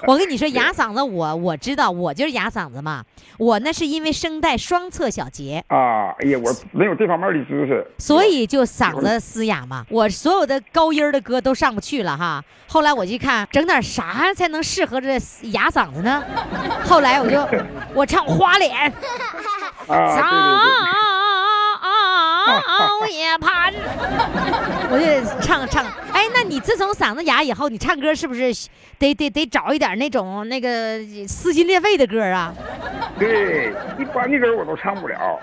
[0.07, 3.05] 我跟你说， 哑嗓子我我知道，我就是哑嗓子嘛。
[3.38, 9.85] 我那是因为声带双侧小结啊，哎呀，我没有这方面的知识，所以就嗓子嘶哑嘛。
[9.91, 12.43] 我所有的高音的歌都上不去了哈。
[12.67, 15.12] 后来我就看整点啥才能适合这
[15.51, 16.23] 哑嗓子呢？
[16.85, 17.47] 后来我就
[17.95, 18.93] 我唱花脸，
[19.87, 20.17] 啊，
[22.48, 23.72] 早夜盼，
[24.90, 25.84] 我就唱唱。
[26.12, 28.52] 哎，那你自从嗓子哑以后，你唱歌是不是
[28.98, 32.52] 得得得找一点那种那个撕心裂肺的歌啊？
[33.18, 35.38] 对，一般的歌我都唱不了。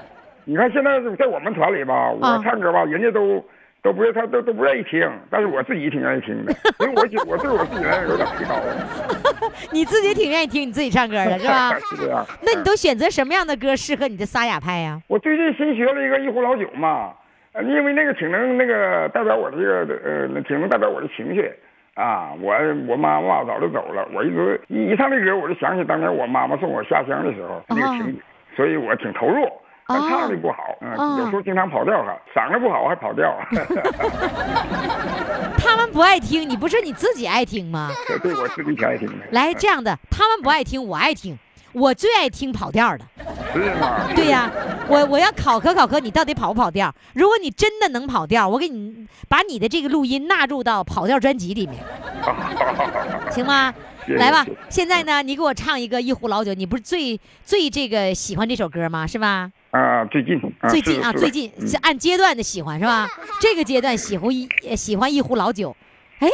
[0.46, 3.44] 你看现在在我们团里吧，我唱歌吧，人家都
[3.86, 8.74] 都不他都都不愿意听，但是我自己挺愿意听的，因为我觉我对我自己来说有点提高了。
[9.72, 11.78] 你自己挺愿意听你自己唱歌的是吧？
[11.94, 12.26] 是这样。
[12.42, 15.00] 那你都选择什么样的歌适合你的沙哑派呀？
[15.08, 17.14] 我最近新学了一个一壶老酒嘛，
[17.54, 21.54] 呃因为那个挺能那个代表我的这个呃，挺能代表我的情绪。
[21.94, 22.56] 啊，我
[22.88, 28.20] 我妈妈早就走了，我一直一一唱这歌，我就想起当年我妈妈送我下乡的时候那个情景，
[28.56, 29.48] 所以我挺投入。
[29.88, 33.32] 但唱的不好，嗯，有时候经常跑调哈，嗓子不好还跑调。
[35.58, 37.90] 他们不爱听，你不是你自己爱听吗？
[38.08, 39.14] 对，对我自己挺爱听的。
[39.32, 41.38] 来，这样的，他们不爱听，我爱听，
[41.74, 43.06] 我最爱听跑调的。
[43.54, 44.08] 是吗？
[44.16, 44.50] 对呀，
[44.88, 46.94] 我我要考核考核你到底跑不跑调。
[47.14, 51.84] 如果你真的能跑调，我给你把你的这个录音纳入到跑调专辑里面，
[53.30, 53.74] 行吗？
[54.08, 59.08] 来吧，现在呢，你给我唱一个《一壶老酒》，你不是最最这个喜欢这首歌吗？
[59.08, 59.52] 是吧？
[59.76, 63.10] 啊，最近，最近啊，最近是按阶段的喜欢是吧？
[63.42, 65.76] 这个阶段喜欢一呃喜欢一壶老酒，
[66.20, 66.30] 哎，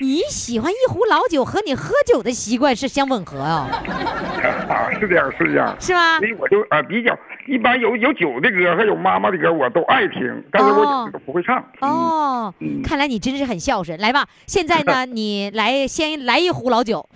[0.00, 3.68] 你喜欢一壶老酒和你喝酒的习惯是相吻合哦，
[4.68, 6.26] 啊，是这样，是这样，是吧所？
[6.26, 7.16] 以我就啊比较
[7.46, 11.64] 一般有有酒的歌，还有妈妈的歌，我都爱听，但是我都不会唱。
[11.82, 13.96] 哦，看来你真是很孝顺。
[14.00, 17.08] 来吧，现在呢， 你来先来一壶老酒，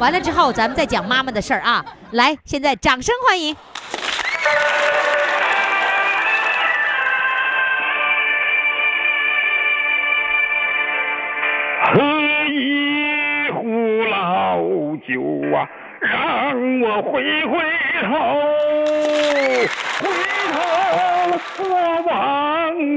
[0.00, 1.84] 完了之后咱们再讲妈妈的事儿啊。
[2.12, 3.54] 来，现在掌声欢迎。
[11.92, 12.02] 喝
[12.48, 14.60] 一壶老
[15.06, 15.12] 酒
[15.54, 15.68] 啊，
[16.00, 17.58] 让我回回
[18.02, 18.08] 头，
[20.02, 20.04] 回
[20.52, 20.54] 头
[21.64, 21.64] 我
[22.06, 22.14] 望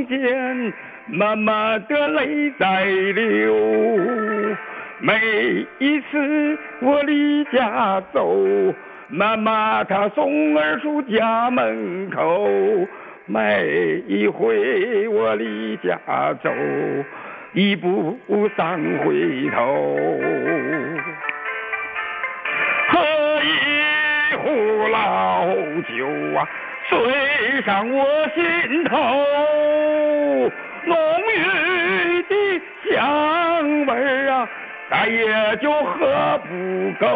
[0.08, 0.74] 见
[1.08, 3.56] 妈妈的泪在流。
[5.02, 8.36] 每一次我离家走，
[9.12, 12.48] 妈妈她送儿出家门口。
[13.26, 16.00] 每一回我离家
[16.42, 16.52] 走，
[17.54, 18.18] 一步
[18.58, 19.98] 三回头。
[22.88, 23.00] 喝
[23.44, 25.46] 一壶老
[25.96, 26.48] 酒啊，
[26.90, 28.98] 醉上我心头，
[30.86, 30.98] 浓
[31.36, 34.50] 郁的香味儿啊，
[34.90, 36.50] 再也就喝不
[37.00, 37.08] 够。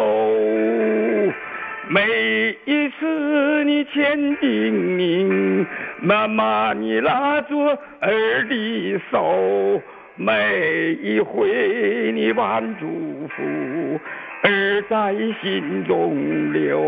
[1.86, 5.66] 每一次你千叮咛，
[6.00, 9.82] 妈妈你拉着儿的手，
[10.16, 12.86] 每一回你万祝
[13.28, 14.00] 福，
[14.42, 16.80] 儿在心中留。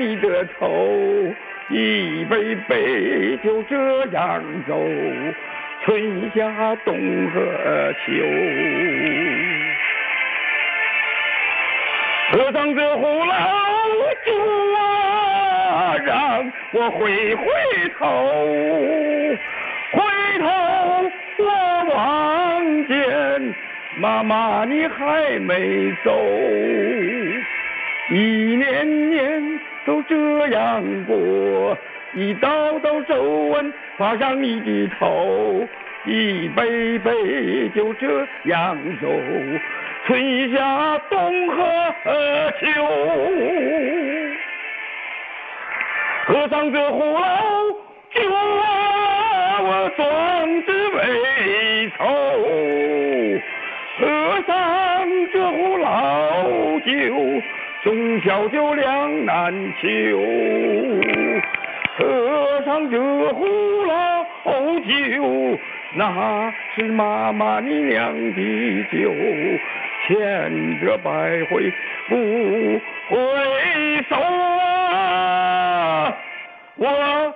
[0.00, 1.34] 你的愁，
[1.68, 4.74] 一杯杯就这样走。
[5.84, 6.94] 春夏冬
[7.30, 8.12] 和秋，
[12.32, 13.34] 喝上这壶老
[14.24, 14.32] 酒
[14.78, 17.44] 啊，让我回回
[17.98, 18.06] 头，
[19.92, 20.02] 回
[20.38, 20.46] 头
[21.38, 21.44] 我
[21.94, 23.54] 望见
[23.96, 26.10] 妈妈你还没走，
[28.10, 28.14] 一
[28.56, 29.49] 年年
[30.10, 31.78] 这样过。
[32.12, 35.64] 一道道皱纹爬上你的头，
[36.04, 39.06] 一杯杯就这样走，
[40.06, 41.94] 春夏冬和
[42.60, 42.66] 秋。
[46.26, 47.20] 喝上这壶老
[48.12, 50.04] 酒啊，我说
[58.40, 59.88] 好酒两难求。
[61.98, 62.98] 喝上这
[63.34, 64.24] 壶老
[64.80, 65.58] 酒，
[65.92, 69.12] 那是妈妈你酿的酒，
[70.06, 71.10] 千折百
[71.50, 71.70] 回
[72.08, 72.16] 不
[73.10, 73.18] 回
[74.08, 76.16] 首啊！
[76.76, 77.34] 我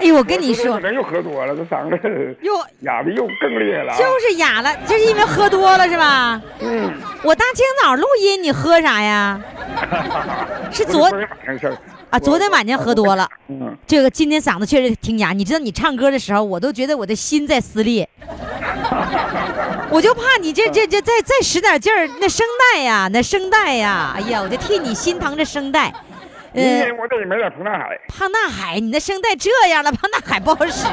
[0.00, 3.98] 哎呦，我跟你说，人又喝多了，这嗓子又 哑的又更厉害了啊。
[3.98, 6.40] 就是哑了，就是因为喝多了是吧？
[6.60, 9.40] 嗯，我大清早录音，你喝啥呀？
[10.70, 11.76] 是昨昨天晚上事儿
[12.10, 13.28] 啊，昨天晚上喝多了。
[13.48, 18.08] 嗯，这个今天嗓子确实挺哑，你知道你唱歌的时候，我都觉得我的心在撕裂，
[19.90, 25.92] 我就怕你这这这再再使点劲儿，那声带呀，那声带呀，哎呀，我就替你心疼这声带。
[26.52, 27.98] 明呃，天我得买点彭大海。
[28.08, 30.86] 胖大海，你那声带这样了，胖大海不好使。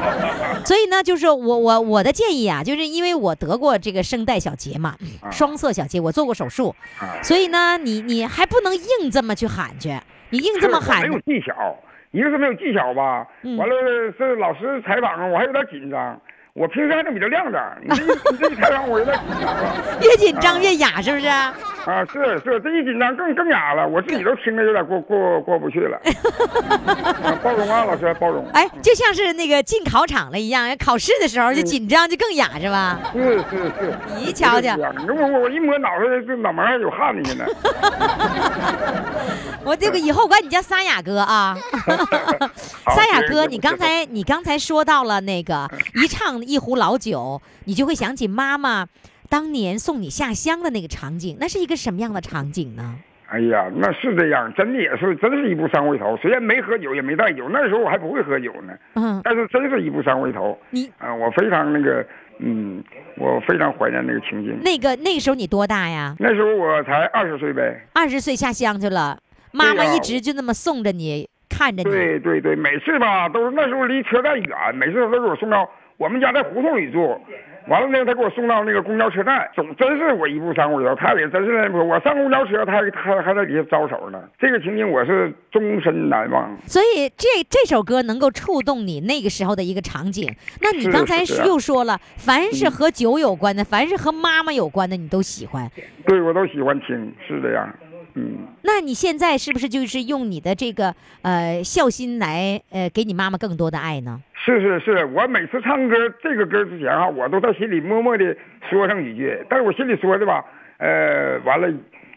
[0.64, 4.96] 所以呢，就是我我我的建议啊，就是因为我得过这个声带小结嘛，
[5.30, 9.98] 双侧小结，我做过手术，啊所以呢，你你还不能硬这么去喊去，
[10.30, 11.76] 你硬这么喊没有技巧，
[12.10, 13.74] 一个是没有技巧吧，嗯完了
[14.16, 16.20] 是老师采访啊，我还有点紧张。
[16.56, 19.98] 我平时还能比较亮点儿，你这 你这一采访我有点紧张了。
[20.00, 21.26] 越紧张越哑，是不是？
[21.28, 25.96] 啊，是是，这一紧张更更哑了，我自己都听着有点过过过不去了。
[27.22, 28.44] 啊包容啊，老师包容。
[28.54, 32.98] 哎，就像是那个进考场了一样，考试的时候就紧张就更哑是吧？
[33.12, 37.46] 是是是，你瞧瞧我我我一摸脑袋，这脑门上有汗呢，现在。
[39.64, 41.56] 我这个以后管你叫沙哑哥啊，
[42.84, 48.86] 好沙哑哥，你刚才你刚才说到了那个一唱一壶老酒，你就会想起妈妈
[49.28, 52.94] 当年送你下乡的那个场景，那是一个什么样的场景呢？
[53.28, 56.16] 哎呀，那是这样，真的也是，真是一步三回头。
[56.18, 60.56] 虽然没喝酒，也没带酒，那时候我还不会喝酒呢，嗯，但是真是一步三回头。
[60.70, 62.06] 你啊、我非常那个，
[62.38, 62.80] 嗯，
[63.16, 64.56] 我非常怀念那个情景。
[64.62, 66.14] 那个那个时候你多大呀？
[66.20, 67.84] 那时候我才二十岁呗。
[67.94, 69.18] 二十岁下乡去了，
[69.50, 71.90] 妈妈一直就那么送着你，看着你。
[71.90, 77.18] 对对对，每次吧都是那时候离车站远，每次都是我送到我们家在胡同里住，
[77.68, 84.22] 完了呢，他给我送到那个公交车站，总真是我一步三步走，他也真是我上公交车，他还还还在底下招手呢。
[84.38, 86.54] 这个情景我是终身难忘。
[86.66, 90.32] 所以这这首歌能够触动你那个时候的一个场景。
[90.60, 95.68] 那你刚才又说了，凡是和酒有关的，凡是和妈妈有关的，你都喜欢。
[96.06, 97.68] 对，我都喜欢听，是这样。
[98.16, 104.20] 嗯，那你现在是不是就是用你的这个呃孝心来呃给你妈妈更多的爱呢？
[104.34, 108.34] 是是是，我每次唱歌这个歌之前哈，我都在心里默默的
[108.70, 110.44] 说上几句，但是我心里说的吧，
[110.78, 111.68] 呃，完了，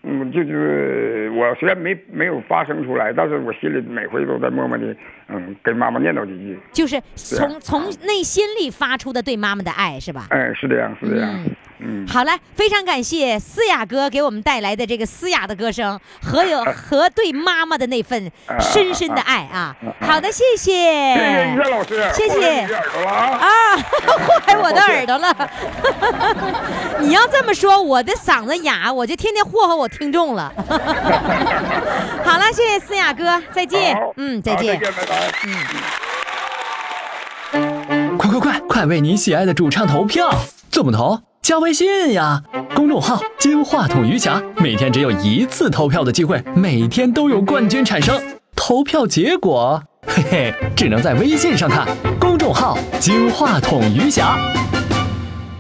[0.04, 4.96] 嗯，就是我虽然没没有发声出来，但是我心里每回都在默默的，
[5.28, 6.58] 嗯，跟妈妈念叨几句。
[6.72, 10.28] 就是啊从从内心里发出的对妈妈的爱，是吧？
[10.30, 11.46] 哎，是这样，是这样。
[11.82, 18.30] 嗯，好嘞，非常感谢思雅哥给我们带来的这个嘶哑的歌声和有和对妈妈的那份
[18.60, 19.74] 深深的爱啊！
[20.02, 22.62] 好的，谢谢，谢谢于谦老师，谢谢
[23.06, 25.34] 啊祸害 我的耳朵了。
[27.00, 30.54] 你要这么说，我的嗓子哑，我就天天祸害我听众了。
[32.24, 33.98] 好了，谢谢思雅哥，再见。
[34.18, 34.80] 嗯，再见。
[34.80, 35.32] 再见，拜拜。
[38.18, 40.30] 快快快，快为你喜爱的主唱投票！
[40.70, 41.20] 怎么投？
[41.42, 42.44] 加微信呀，
[42.76, 48.22] 公众号“金话筒余霞”，每天只有一次投票的机会，每天都有冠军产生。
[48.56, 51.88] 投票结果，嘿嘿，只能在微信上看。
[52.20, 54.38] 公众号“金话筒余霞”。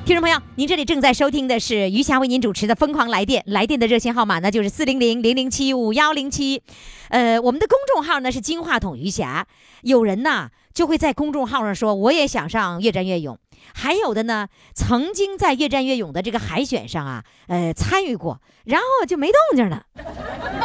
[0.09, 6.63] 听众朋友，您这里正在收听的是余霞为您主持的《疯狂来电》，来电的热线号码呢就是四零零零零七五幺零七，
[7.09, 9.45] 呃，我们的公众号呢是金话筒余霞。
[9.83, 13.37] 有人呢就会在公众号上说，我也想上越战越勇。
[13.75, 19.83] 还有的呢，曾经在越战越勇的这个海选上啊，呃，参与过，然后就没动静了。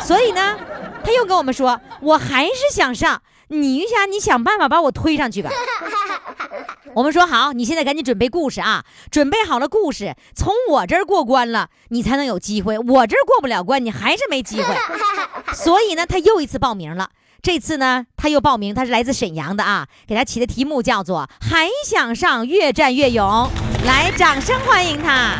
[0.00, 0.58] 所以呢，
[1.04, 3.20] 他又跟我们说，我还是想上。
[3.48, 5.50] 你余霞，你想办法把我推上去吧。
[6.94, 8.84] 我们说好，你现在赶紧准备故事啊！
[9.10, 12.78] 准备好了故事，从我这儿过关了，你才能有机会。
[12.78, 14.74] 我这儿过不了关，你还是没机会。
[15.52, 17.10] 所以呢，他又一次报名了。
[17.42, 23.50] 这次呢，他又报名，他是来自沈阳的啊，给他起的题目叫做“还想上越战越勇”。
[23.84, 25.36] 来，掌声欢迎他。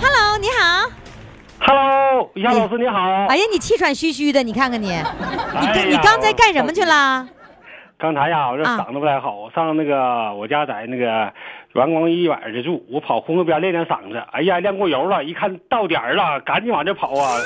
[0.00, 1.03] Hello，你好。
[1.66, 3.00] Hello，于霞老师你好。
[3.26, 7.26] 哎呀，你气喘吁吁的，你看看你，你哎呀你刚才干什么去了？
[7.96, 11.32] 刚才呀，我这啊嗓子不太好，我上那个我家在那个
[11.72, 14.22] 阳光医院去住，我跑红河边练练嗓子。
[14.32, 17.38] 哎呀，练过油了，一看到点儿了，赶紧往这跑啊！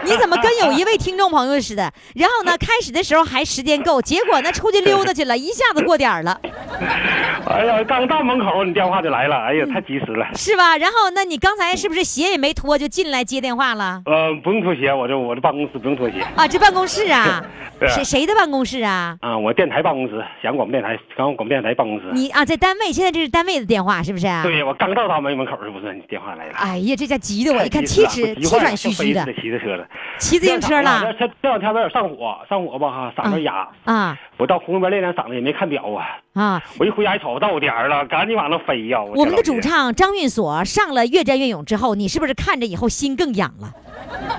[0.04, 1.92] 你怎么跟有一位听众朋友似的？
[2.14, 6.40] 然后呢，开始的时候还时间够，结果呢出去溜达去了，一下子过点儿了，
[7.46, 10.26] 哎呀，刚到门口你电话就来了，哎呀，太及时了。
[10.34, 10.76] 是吧？
[10.76, 14.02] 然后那你刚才是不是鞋也没脱就进来接电话了？
[14.06, 16.20] 呃，不用脱鞋，我这我这办公室不用脱鞋。
[16.34, 17.44] 啊，这办公室啊，
[17.78, 19.16] 对谁谁的办公室啊？
[19.20, 22.06] 啊，我电台办公室，阳广播电台，阳广播电台办公室。
[22.12, 24.26] 你啊，在单位，现在这是单位的电话是不是？
[24.42, 25.92] 对，我刚到他们门口是不是？
[25.94, 26.52] 你电话来了。
[26.54, 29.86] 哎呀，这家急的我一看气质气喘吁吁的，骑着车了，
[30.18, 33.68] 骑自行车了这这两天有点上火，上火吧哈，嗓子哑。
[33.84, 36.62] 啊我到红河边练练嗓子也没看表啊，啊！
[36.78, 39.02] 我一回家一瞅到点儿了，赶紧往那飞呀！
[39.02, 43.70] 我们的主唱张运锁上了《越战越勇》之后，你是不是看着以后心更痒了？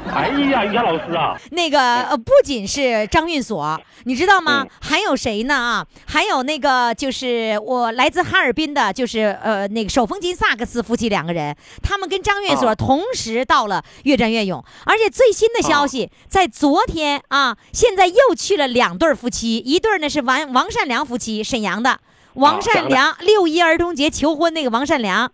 [0.07, 4.65] 老 哎呀，于霞老师啊，那个呃，不仅是张运锁，你知道吗？
[4.81, 5.55] 还有谁呢？
[5.55, 12.75] 啊，还有那个就是我来自哈尔滨的，就是呃那个手风琴萨克斯夫妻两个人，他们跟张运锁啊。
[12.75, 21.99] 同时到了越战越勇，而且最新的消息，在昨天啊，现在又去了两对夫妻，一对呢是王王善良夫妻，沈阳的。
[22.33, 25.31] 王善良，六一儿童节求婚那个王善良，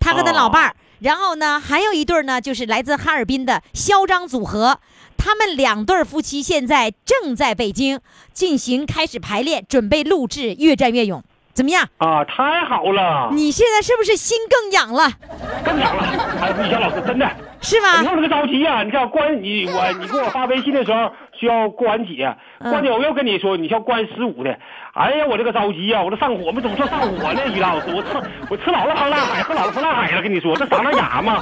[0.00, 0.74] 他和他老伴儿。
[1.00, 4.80] 然后呢，还有一对呢，就是来自哈尔滨的嚣张组合，
[5.16, 8.00] 他们两对夫妻现在正在北京
[8.32, 11.20] 进行开始排练，准备录制《越战越勇》，
[11.54, 11.88] 怎么样？
[11.98, 15.10] 啊，太好了，你现在是不是心更痒了？
[15.64, 16.02] 更痒了！
[16.40, 17.26] 哎，于霞老师真的，
[17.60, 18.06] 是吧你？
[18.06, 24.58] 看我这个着急呀、你看关你我你给我发微信的时候需要过完节，嗯过节我又跟你说你需要过完十五的，
[24.94, 27.40] 哎呀，我这个着急呀、我这上火，我怎么说上火呢？
[27.54, 28.08] 于老师，我吃
[28.50, 31.38] 我吃老了防烂海，喝老了防烂海了，跟你说这嗓子哑嘛。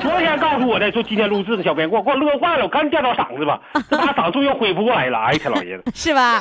[0.00, 5.18] 昨天告诉我的说今天录制的，小编给我给我乐坏了，我赶紧垫到嗓子吧，这把嗓子终于恢复过来了。
[5.18, 6.40] 哎，天老爷子， 是吧？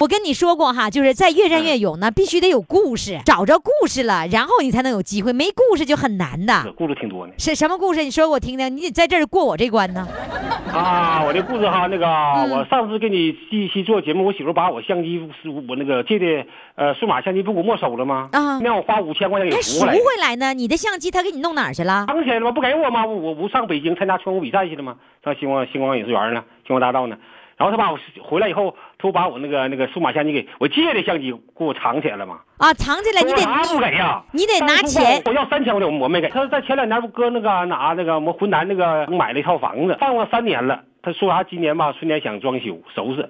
[0.00, 6.72] 我跟你说过哈，就是在越战越勇呢，必须得有故事，找着故事了，然后你才能有机会，没故事就很难的。
[6.76, 7.32] 故事挺多呢。
[7.38, 8.02] 是什么故事？
[8.02, 10.06] 你说我听听，你得在这儿过我这关呢。
[10.74, 18.28] 啊，我这故事哈，那个、嗯我上次给你第一期做节目，我媳妇把我相机是我那个借的呃数码相机不给我没收了吗？
[18.32, 19.94] 啊让我花五千块钱给还赎赎回来。
[19.94, 20.54] 赎回来呢？
[20.54, 22.06] 你的相机他给你弄哪儿去了？
[22.08, 22.52] 藏起来了吗？
[22.52, 23.06] 不给我吗？
[23.06, 24.96] 我我不上北京参加全国比赛去了吗？
[25.22, 27.16] 上星光星光影视园呢，星光大道呢。
[27.58, 32.38] 然后他把我回来以后，他把我那个那个数码相机给我借的相机给我藏起来了嘛。
[32.58, 34.22] 啊，藏起来你得我不给呀？
[34.30, 36.28] 你得拿钱我要三千块钱，我没给。
[36.28, 40.80] 他在前两年不搁那个哪那个我们浑南那个买了一套房子，放了三年了。
[41.02, 43.28] 他说啥今年吧，春节想装修收拾，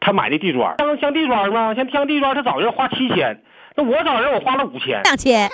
[0.00, 3.40] 他买的地砖，像像地砖嘛，像像地砖，他找人花七千，
[3.76, 5.48] 那我找人我花了五千，两千，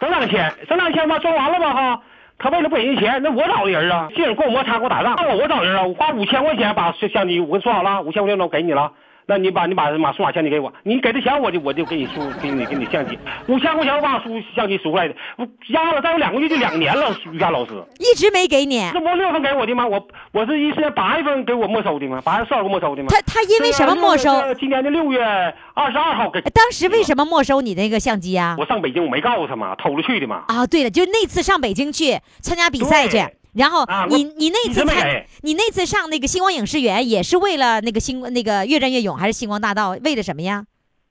[0.00, 2.02] 整两千，整两千吧，装完了吧哈。
[2.38, 8.92] 他为了不给人钱，那我找的人啊，这人跟我摩擦，给我打仗，那我找人啊，我花五千块钱把相机，我说好了，五千块钱我给你了。
[9.32, 13.18] 那你把你把把数码相机给我，你给的钱我就我就给你输给你给你相机，
[13.48, 18.90] 五千块钱我把输相机赎回来的，我压了再有两个月就两年了，于霞老师，一直没给你。
[18.92, 19.86] 这不六月份给我的吗？
[19.86, 22.20] 我我是一四年八月份给我没收的吗？
[22.22, 23.08] 八月十二号没收的吗？
[23.08, 24.30] 他他因为什么没收？
[24.42, 25.24] 这今年的六月
[25.72, 26.42] 二十二号给。
[26.42, 28.54] 当时为什么没收你那个相机啊？
[28.58, 30.44] 我上北京我没告诉他嘛，偷着去的嘛。
[30.48, 33.16] 啊，对了，就那次上北京去参加比赛去。
[33.54, 39.96] 然后啊你你那次参一直没给你那次上那个星光影视园也是为了那个星那个越战越勇还是星光大道？
[40.02, 40.64] 为了什么呀？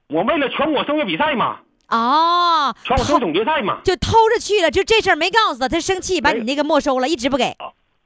[0.09, 3.77] 我为了全国声乐比赛嘛，哦，全国声乐总决赛嘛。
[3.83, 7.55] 就偷着去了，就这事儿没告诉他，他生气把你那个没收了，一直不给。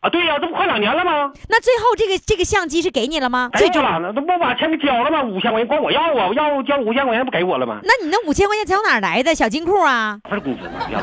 [0.02, 1.32] 啊，对呀、这不快两年了吗？
[1.50, 3.50] 那最后这个这个相机是给你了吗？
[3.54, 5.24] 最终，给我了，那不把钱给交了吗？
[5.24, 7.80] 五千块钱管我要啊，我要交五千块钱不给我了吗？
[7.84, 9.34] 那你那五千块钱从哪儿来的？
[9.34, 10.20] 小金库啊？
[10.30, 10.88] 不是工资吗？
[10.92, 11.00] 要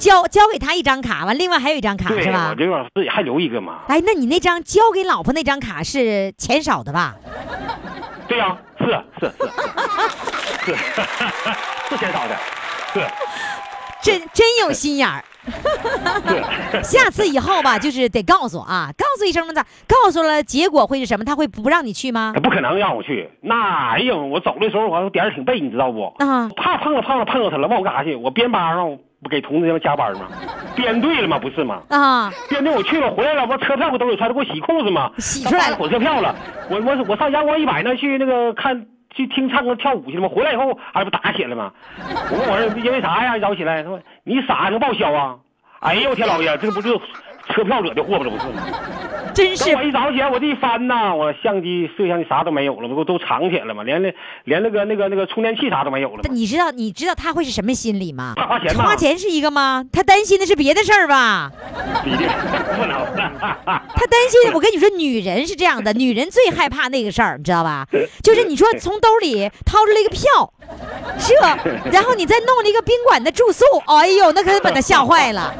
[0.00, 2.54] 交交给他一张卡，完另外还有一张卡，是吧我？
[2.56, 3.80] 这个自己还留一个嘛。
[3.86, 7.14] 哎，那你那张交给老婆那张卡是钱少的吧？
[8.26, 8.86] 对呀、是
[9.20, 9.32] 是
[10.64, 10.74] 是 是
[11.90, 12.36] 是钱少的，
[12.94, 13.00] 是
[14.02, 15.22] 真真有心眼儿。
[16.72, 16.82] 是。
[16.82, 19.62] 下次以后吧，就是得告诉啊，告诉一声咋？
[19.86, 21.24] 告诉了，结果会是什么？
[21.24, 22.40] 他会不让你去吗他？
[22.40, 26.04] 不可能让我去，那哎呀，我走的时候我点儿挺背，你知道不？
[26.24, 28.14] 啊，怕碰了碰了碰着他了，问我干啥去？
[28.14, 30.28] 我编班上不给同志们加班吗？
[30.74, 31.38] 编队了吗？
[31.38, 31.82] 不是吗？
[31.90, 36.34] 啊，编队我去了，回来了，我车票我兜里揣着，给我洗裤子吗，洗出来火车票了。
[36.70, 40.28] 我我我上阳光一百那去那个看去听唱歌跳舞去了吗？
[40.28, 41.72] 回来以后还不打起来了吗？
[42.30, 43.36] 我问我说因为啥呀？
[43.38, 45.36] 摇起来，他说你傻能报销啊？
[45.80, 46.88] 哎呦我天老爷，这不是
[47.48, 48.62] 车票惹的祸吗这不是吗？
[49.34, 53.82] 真是等我一早起来，我这一翻呐，我相机、摄像机啥都没有了，不都藏起来了吗？
[53.82, 54.12] 连那
[54.44, 56.30] 连那个那个那个充电器啥都没有了吗？
[56.30, 58.34] 你知道你知道他会是什么心理吗？
[58.36, 58.84] 他花钱吗？
[58.84, 59.84] 花钱是一个吗？
[59.92, 61.50] 他担心的是别的事儿吧？
[62.02, 63.00] 不能。
[63.40, 67.86] 他担心，我跟你说，女人是这样的，女人最害怕那个事儿，你知道吧？
[68.22, 70.52] 就是你说从兜里掏出来一个票，
[71.18, 71.34] 这，
[71.90, 75.52] 然后你再弄了一个宾馆的住宿，哎呦，那可把他吓坏了，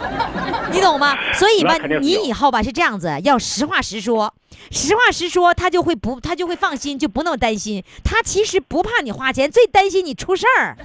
[0.72, 1.16] 你懂吗？
[1.34, 4.34] 所以吧你以后吧是这样子，要实话实说。
[4.70, 7.82] 实话实说，他就会不，他就会放心，就不那么担心。
[8.04, 10.76] 他其实不怕你花钱，最担心你出事儿。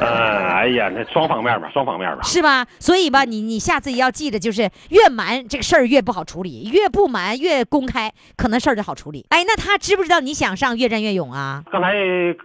[0.00, 0.06] 嗯，
[0.54, 2.22] 哎呀，那双方面吧，双方面吧。
[2.22, 2.66] 是吧？
[2.78, 9.24] 所以吧，你你下次也要记着，就是越瞒这个事儿越不好处理，越不瞒越公开，可能事儿就好处理。
[9.30, 11.62] 哎，那他知不知道你想上越战越勇啊？
[11.72, 11.94] 刚才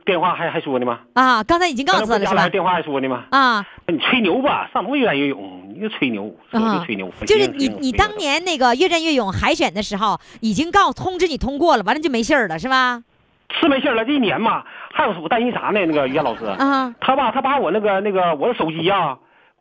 [0.06, 1.00] 电话还还说呢吗？
[1.14, 2.48] 啊，刚才已经告诉他了是吧？
[2.50, 3.26] 电话还说呢吗？
[3.32, 5.71] 啊，你吹牛吧，上什么越战越勇？
[5.82, 7.12] 你就吹牛，就吹牛。
[7.26, 13.02] 就是你你当年那个越战越勇海选的时候，已经告通知你通过了，完了就没信儿了是吧？
[13.60, 14.64] 是没信儿了，这一年嘛，
[14.94, 15.84] 还有我担心啥呢？
[15.86, 19.18] 那个于霞老师，啊他吧，他把我那个那个我的手机呀、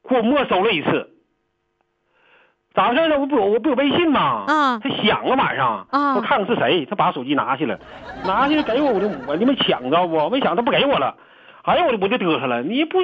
[0.06, 1.08] 给我没收了一次。
[2.74, 3.18] 咋回事呢？
[3.18, 4.44] 我不有我不有微信吗？
[4.46, 7.78] 啊他响了晚上，啊我看看是谁，他把手机拿去了，
[8.24, 11.16] 拿去给我，我就我就没抢着不，没抢他不给我了，
[11.62, 12.98] 哎呀，我就我就嘚瑟了，你不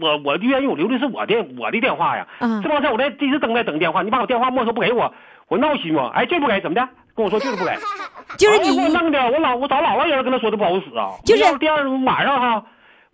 [0.00, 5.12] 我我愿意我留的是我的我的电话呀，啊这帮事儿我在一直等在等电话，你把我电话没收不给我，
[5.48, 6.10] 我闹心吗？
[6.14, 6.88] 哎，就是不给，怎么的？
[7.14, 7.74] 跟我说就是不给，
[8.38, 12.62] 就是你哎给我弄的，我老我找老外人跟他说的不好使啊，就是第二晚上哈，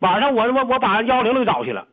[0.01, 1.87] 晚上我我我把幺幺零给找去了，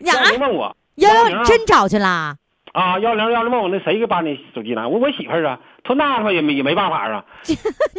[0.00, 2.36] 幺幺零问我幺110啊幺真找去啦？
[2.78, 4.86] 啊幺零幺零问我那谁给把你手机拿？
[4.86, 7.24] 我我媳妇儿啊，他说那他妈也没也没办法啊，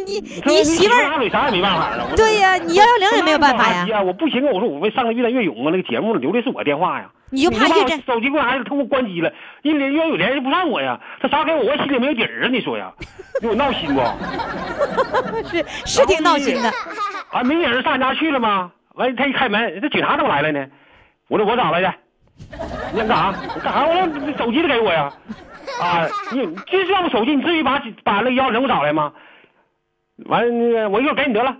[0.06, 7.10] 你你媳妇儿拿嘴啥也没办法啊，对呀你幺幺零也没有办法呀呀，我不行啊，我说我为上个越战越勇啊，那个节目留的是我电话呀。
[7.32, 9.30] 你就怕越战手机给我孩子，他给我关机了，
[9.62, 12.90] 因为越有联系不上我呀，他啥给我，我心里没有底儿啊，你说呀，
[13.40, 14.00] 给我闹心不？
[15.48, 16.72] 是是挺闹心的。
[17.30, 18.72] 啊，没人上俺家去了吗？
[18.94, 20.66] 完，他一开门，这警察怎么来了呢？
[21.28, 21.94] 我说我咋来的？
[22.92, 23.34] 你想干啥？
[23.54, 23.86] 你干啥？
[23.86, 25.12] 我让你手机得给我呀！
[25.80, 29.12] 啊，你这要不手机，你至于把把那个幺零给我找来吗？
[30.26, 31.56] 完了，那个我一会儿给你得了。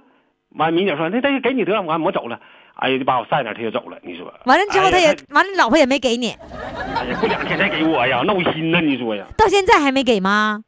[0.57, 2.39] 完，民警说那那就给你得了，完我走了。
[2.75, 3.99] 哎呀，就把我晒那，他就走了。
[4.03, 6.35] 你说完了之后，他也完了，老婆也没给你，
[6.97, 8.81] 哎呀，过两天再给我呀，闹心呐！
[8.81, 9.25] 你说呀？
[9.37, 10.63] 到现在还没给吗？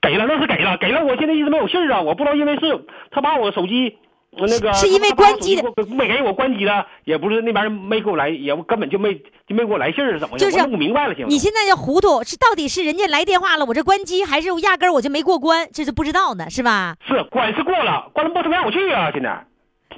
[0.00, 1.04] 给了，那是给了，给了。
[1.04, 3.96] 我现在一直没有信儿啊，我不知道因为是他把我手机
[4.34, 9.14] 那个是因为关机的没给我关机了，也不是那边没给我来，也根本就没
[9.46, 10.50] 就没给我来信儿是怎么的？
[10.50, 11.28] 就是明白了，行吗？
[11.28, 16.96] 你现在就糊涂，是到底是人家来电话了，我这关机，还是我压根儿我就没过关，这是不知道呢，是吧？
[17.06, 19.10] 是关是过了，关了不他不让我去啊！
[19.12, 19.44] 现在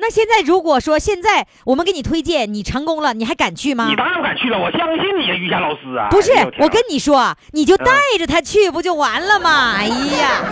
[0.01, 3.97] 那现在如果说现在我们给你推荐，你成功了，你还敢去吗你？
[3.97, 6.09] 当然不敢去了，我相信你呀，于霞老师啊！
[6.11, 9.75] 不是我跟你说，你就带着他去不就完了吗？
[9.79, 10.43] 哎呀，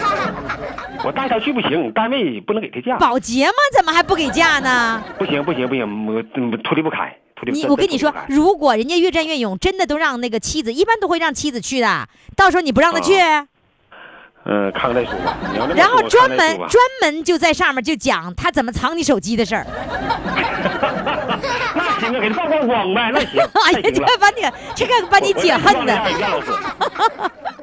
[1.04, 3.52] 我带他去不行，单位不能给他假，保洁吗？
[3.76, 5.02] 怎么还不给假呢？
[5.18, 7.16] 不行不行不行，我嗯脱离不开，
[7.68, 12.08] 我跟你说如果人家越战越勇，真的都让那个妻子，一般都会让妻子去的。
[12.36, 13.14] 到时候你不让他去，
[14.44, 15.36] 嗯，看看再说吧。
[15.76, 16.38] 然后专门
[16.68, 19.66] 专门就在上面就讲他怎么藏你手机的事儿。
[21.74, 24.02] 那行啊，给他曝光光呗，那行， 哎呀，这。
[24.18, 24.42] 把你
[24.74, 25.96] 这个把你解恨的。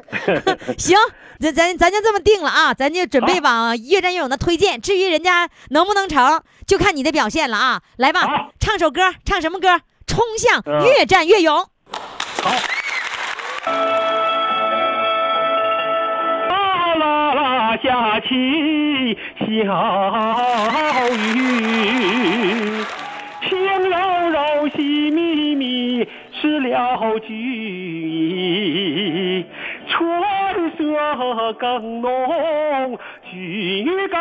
[0.77, 0.97] 行，
[1.39, 4.81] 咱咱咱就这么定了啊，咱就准备往越战越勇的推荐。
[4.81, 7.81] 至于人家能不能成，就看你的表现了啊。
[7.97, 9.79] 来吧，唱首歌，唱什么歌？
[10.07, 11.57] 冲向嗯越战越勇。
[12.41, 12.51] 好。
[17.81, 19.45] 下起小
[21.13, 22.83] 雨，
[23.47, 23.49] 轻
[23.89, 23.97] 柔
[24.29, 29.45] 柔，细密密，湿了军衣。
[29.87, 30.21] 春
[30.77, 32.99] 色更浓，
[33.31, 34.17] 菊更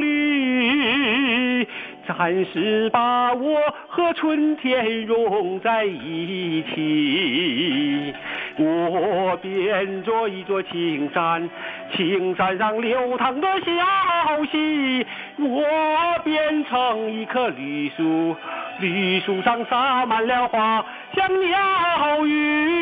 [0.00, 1.66] 绿。
[2.06, 8.14] 暂时把我和春天融在一起。
[8.56, 11.50] 我变作一座青山，
[11.96, 15.04] 青山上流淌的小溪；
[15.38, 15.64] 我
[16.22, 18.36] 变成一棵绿树，
[18.78, 20.84] 绿树上洒满了花
[21.14, 22.74] 香鸟语。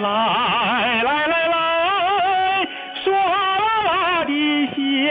[0.00, 2.66] 来来来来，
[3.04, 4.66] 唰啦啦的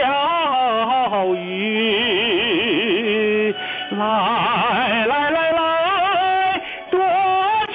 [1.20, 2.74] 小雨，
[3.90, 6.98] 来来来来，多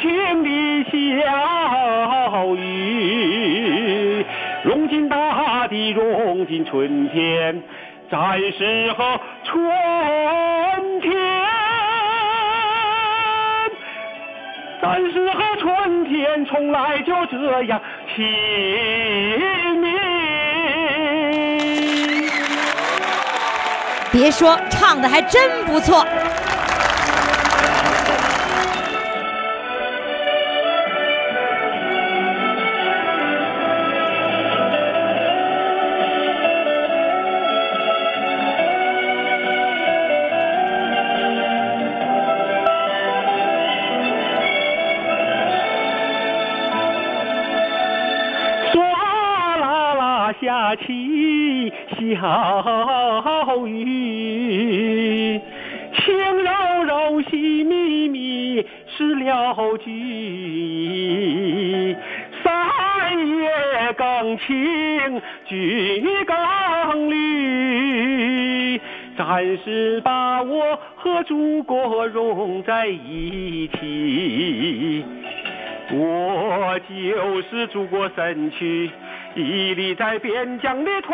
[0.01, 0.49] 情的
[0.89, 4.25] 小雨，
[4.63, 7.61] 融进大地，融进春天，
[8.09, 9.63] 暂时和春
[11.01, 11.13] 天。
[14.81, 17.79] 暂时和春天从来就这样
[18.15, 18.25] 亲
[19.81, 20.14] 密。
[24.15, 26.07] 别说，唱的还真不错。
[69.35, 75.05] 暂时把我和祖国融在一起。
[75.91, 78.89] 我就是祖国身躯，
[79.35, 81.11] 屹立在边疆的土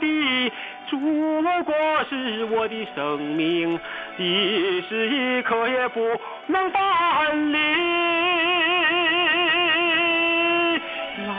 [0.00, 0.50] 地。
[0.88, 1.72] 祖国
[2.10, 3.78] 是我的生命，
[4.18, 6.00] 一时一刻也不
[6.48, 7.58] 能分离。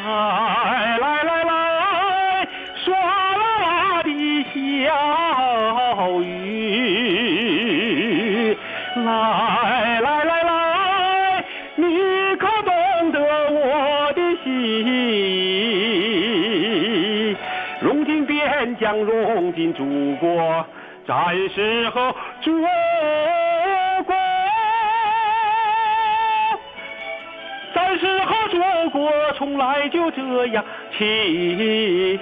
[0.05, 0.66] 啊
[19.05, 20.65] 融进祖国，
[21.07, 22.67] 暂时和祖国。
[27.73, 28.57] 暂时和祖
[28.91, 30.63] 国从来就这样
[30.97, 31.05] 亲
[31.57, 32.17] 密，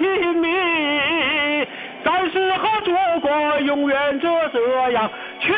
[2.03, 5.09] 暂时和祖国永远就这样
[5.41, 5.53] 亲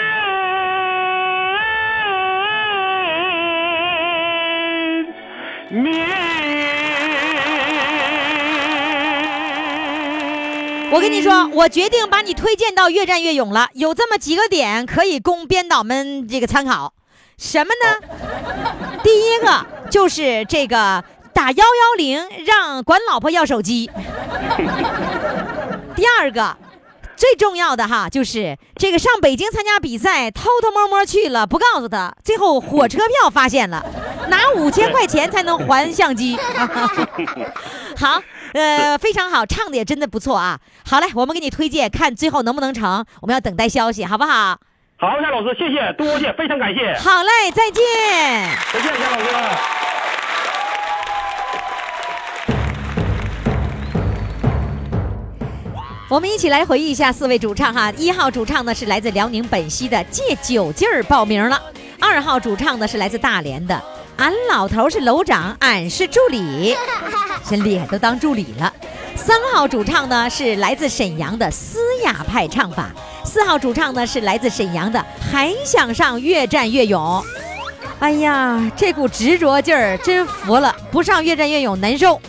[5.84, 6.46] 密。
[10.97, 13.69] 我跟你说，我决定把你推荐到越战越勇了。
[13.73, 16.91] 有这么几个点可以供编导们这个参考，
[17.37, 17.99] 什么呢？
[19.03, 21.03] 第一个就是这个
[21.35, 23.91] 打幺幺零让管老婆要手机。
[25.95, 26.57] 第二个，
[27.18, 33.84] 最重要的哈，就是这个上北京参加比赛，偷偷摸摸去了，不告诉他，最后火车票发现了，
[34.30, 36.38] 拿五千块钱才能还相机。
[37.97, 38.22] 好，
[38.53, 40.59] 呃，非常好，唱的也真的不错啊。
[40.88, 44.59] 好嘞，我们给你推荐，看最后能不能成，我们要等待消息，好不好？
[44.99, 47.84] 好，夏老师，谢谢，多谢，非常感谢，好嘞，再见。
[48.72, 49.96] 再见，夏老师。
[56.09, 61.61] 我们一起来回忆一下四位主唱哈，一号主唱呢是来自辽宁本溪的借酒劲儿报名了，
[61.99, 63.81] 二号主唱呢是来自大连的，
[64.15, 66.73] 俺老头是楼长，俺是助理，
[67.49, 68.73] 真厉害，都当助理了。
[69.17, 72.89] 三号主唱呢是来自沈阳的嘶哑派唱法，
[73.25, 77.21] 四号主唱呢是来自沈阳的还想上越战越勇。
[77.99, 82.21] 哎呀，这股执着劲儿真服了，不上越战越勇难受。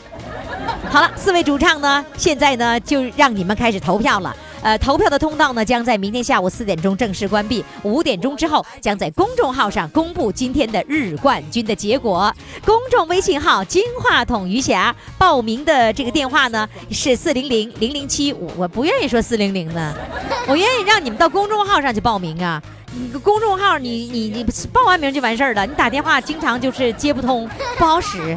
[0.91, 4.35] 好了，四位主唱呢，现在呢就让你们开始投票了。
[4.63, 12.35] 呃，投票的通道呢将在明天下午四点钟正式关闭，五点钟之后将在公众号上公布今天的日冠军的结果。
[12.65, 19.95] 公众微信号“金话筒余霞”报名的这个电话呢是四零零零零七五，我不愿意说四零零呢，
[20.49, 22.61] 我愿意让你们到公众号上去报名啊。
[22.93, 28.37] 你公众号你你你报完名就完事儿了，你打电话经常就是接不通，不好使。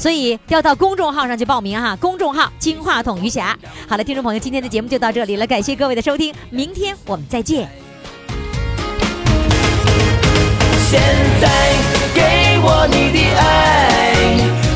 [0.00, 3.54] 所以要到公众号上去报名哈，公众号金话筒余霞。
[3.86, 7.68] 好了，听众朋友，今天的节目就到这里了，感谢各位的收听，明天我们再见。
[10.88, 11.00] 现
[11.40, 11.48] 在
[12.14, 14.69] 给我你的爱。